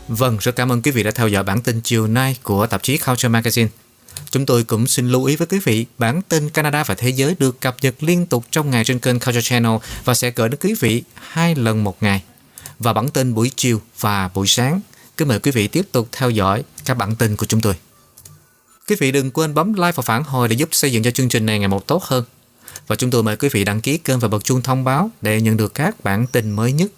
Vâng, 0.07 0.37
rất 0.41 0.55
cảm 0.55 0.71
ơn 0.71 0.81
quý 0.81 0.91
vị 0.91 1.03
đã 1.03 1.11
theo 1.11 1.27
dõi 1.27 1.43
bản 1.43 1.61
tin 1.61 1.81
chiều 1.81 2.07
nay 2.07 2.37
của 2.43 2.67
tạp 2.67 2.83
chí 2.83 2.97
Culture 2.97 3.29
Magazine. 3.29 3.67
Chúng 4.31 4.45
tôi 4.45 4.63
cũng 4.63 4.87
xin 4.87 5.09
lưu 5.09 5.25
ý 5.25 5.35
với 5.35 5.47
quý 5.47 5.59
vị, 5.63 5.85
bản 5.97 6.21
tin 6.21 6.49
Canada 6.49 6.83
và 6.83 6.95
Thế 6.95 7.09
giới 7.09 7.35
được 7.39 7.61
cập 7.61 7.77
nhật 7.81 7.95
liên 7.99 8.25
tục 8.25 8.45
trong 8.51 8.71
ngày 8.71 8.83
trên 8.83 8.99
kênh 8.99 9.19
Culture 9.19 9.41
Channel 9.41 9.77
và 10.05 10.13
sẽ 10.13 10.31
gửi 10.35 10.49
đến 10.49 10.59
quý 10.61 10.73
vị 10.79 11.03
hai 11.13 11.55
lần 11.55 11.83
một 11.83 12.03
ngày. 12.03 12.23
Và 12.79 12.93
bản 12.93 13.09
tin 13.09 13.33
buổi 13.33 13.51
chiều 13.55 13.81
và 13.99 14.29
buổi 14.33 14.47
sáng. 14.47 14.81
Kính 15.17 15.27
mời 15.27 15.39
quý 15.39 15.51
vị 15.51 15.67
tiếp 15.67 15.87
tục 15.91 16.07
theo 16.11 16.29
dõi 16.29 16.63
các 16.85 16.97
bản 16.97 17.15
tin 17.15 17.35
của 17.35 17.45
chúng 17.45 17.61
tôi. 17.61 17.75
Quý 18.87 18.95
vị 18.99 19.11
đừng 19.11 19.31
quên 19.31 19.53
bấm 19.53 19.73
like 19.73 19.91
và 19.91 20.03
phản 20.03 20.23
hồi 20.23 20.47
để 20.47 20.55
giúp 20.55 20.69
xây 20.71 20.91
dựng 20.91 21.03
cho 21.03 21.11
chương 21.11 21.29
trình 21.29 21.45
này 21.45 21.59
ngày 21.59 21.67
một 21.67 21.87
tốt 21.87 22.03
hơn. 22.03 22.23
Và 22.87 22.95
chúng 22.95 23.11
tôi 23.11 23.23
mời 23.23 23.35
quý 23.37 23.49
vị 23.49 23.63
đăng 23.63 23.81
ký 23.81 23.97
kênh 23.97 24.19
và 24.19 24.27
bật 24.27 24.43
chuông 24.43 24.61
thông 24.61 24.83
báo 24.83 25.11
để 25.21 25.41
nhận 25.41 25.57
được 25.57 25.73
các 25.73 26.03
bản 26.03 26.27
tin 26.27 26.51
mới 26.51 26.71
nhất 26.71 26.91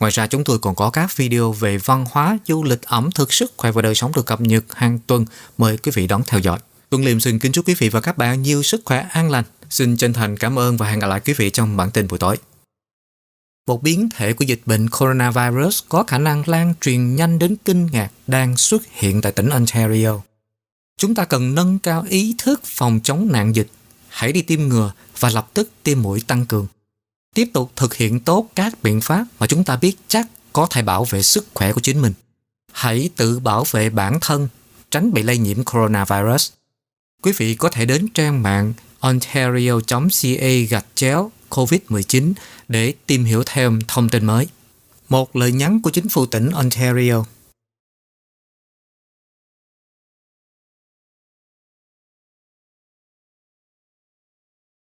Ngoài 0.00 0.12
ra 0.12 0.26
chúng 0.26 0.44
tôi 0.44 0.58
còn 0.58 0.74
có 0.74 0.90
các 0.90 1.16
video 1.16 1.52
về 1.52 1.78
văn 1.78 2.06
hóa, 2.10 2.38
du 2.46 2.64
lịch, 2.64 2.82
ẩm 2.82 3.10
thực, 3.10 3.32
sức 3.32 3.52
khỏe 3.56 3.72
và 3.72 3.82
đời 3.82 3.94
sống 3.94 4.12
được 4.16 4.26
cập 4.26 4.40
nhật 4.40 4.64
hàng 4.74 4.98
tuần. 5.06 5.24
Mời 5.58 5.76
quý 5.76 5.92
vị 5.94 6.06
đón 6.06 6.22
theo 6.26 6.40
dõi. 6.40 6.58
Tuân 6.90 7.04
Liêm 7.04 7.20
xin 7.20 7.38
kính 7.38 7.52
chúc 7.52 7.68
quý 7.68 7.74
vị 7.74 7.88
và 7.88 8.00
các 8.00 8.18
bạn 8.18 8.42
nhiều 8.42 8.62
sức 8.62 8.80
khỏe 8.84 9.06
an 9.10 9.30
lành. 9.30 9.44
Xin 9.70 9.96
chân 9.96 10.12
thành 10.12 10.36
cảm 10.36 10.58
ơn 10.58 10.76
và 10.76 10.88
hẹn 10.88 10.98
gặp 10.98 11.06
lại 11.06 11.20
quý 11.24 11.32
vị 11.32 11.50
trong 11.50 11.76
bản 11.76 11.90
tin 11.90 12.08
buổi 12.08 12.18
tối. 12.18 12.36
Một 13.66 13.82
biến 13.82 14.08
thể 14.16 14.32
của 14.32 14.44
dịch 14.44 14.60
bệnh 14.66 14.90
coronavirus 14.90 15.82
có 15.88 16.02
khả 16.02 16.18
năng 16.18 16.42
lan 16.48 16.74
truyền 16.80 17.16
nhanh 17.16 17.38
đến 17.38 17.56
kinh 17.64 17.86
ngạc 17.86 18.10
đang 18.26 18.56
xuất 18.56 18.82
hiện 18.92 19.20
tại 19.20 19.32
tỉnh 19.32 19.48
Ontario. 19.48 20.31
Chúng 20.96 21.14
ta 21.14 21.24
cần 21.24 21.54
nâng 21.54 21.78
cao 21.78 22.04
ý 22.08 22.34
thức 22.38 22.60
phòng 22.64 23.00
chống 23.04 23.28
nạn 23.32 23.54
dịch. 23.56 23.68
Hãy 24.08 24.32
đi 24.32 24.42
tiêm 24.42 24.62
ngừa 24.62 24.92
và 25.18 25.30
lập 25.30 25.50
tức 25.54 25.70
tiêm 25.82 26.02
mũi 26.02 26.20
tăng 26.26 26.46
cường 26.46 26.66
tiếp 27.34 27.50
tục 27.52 27.72
thực 27.76 27.94
hiện 27.94 28.20
tốt 28.20 28.48
các 28.54 28.82
biện 28.82 29.00
pháp 29.00 29.24
mà 29.38 29.46
chúng 29.46 29.64
ta 29.64 29.76
biết 29.76 29.96
chắc 30.08 30.26
có 30.52 30.66
thể 30.70 30.82
bảo 30.82 31.04
vệ 31.04 31.22
sức 31.22 31.46
khỏe 31.54 31.72
của 31.72 31.80
chính 31.80 32.02
mình. 32.02 32.12
Hãy 32.72 33.10
tự 33.16 33.38
bảo 33.38 33.64
vệ 33.70 33.90
bản 33.90 34.18
thân, 34.20 34.48
tránh 34.90 35.12
bị 35.12 35.22
lây 35.22 35.38
nhiễm 35.38 35.64
coronavirus. 35.64 36.50
Quý 37.22 37.32
vị 37.36 37.54
có 37.54 37.68
thể 37.68 37.86
đến 37.86 38.08
trang 38.14 38.42
mạng 38.42 38.72
ontario.ca 39.00 40.48
gạch 40.70 40.86
chéo 40.94 41.30
COVID-19 41.50 42.32
để 42.68 42.94
tìm 43.06 43.24
hiểu 43.24 43.42
thêm 43.46 43.80
thông 43.88 44.08
tin 44.08 44.24
mới. 44.24 44.46
Một 45.08 45.36
lời 45.36 45.52
nhắn 45.52 45.82
của 45.82 45.90
chính 45.90 46.08
phủ 46.08 46.26
tỉnh 46.26 46.50
Ontario 46.50 47.24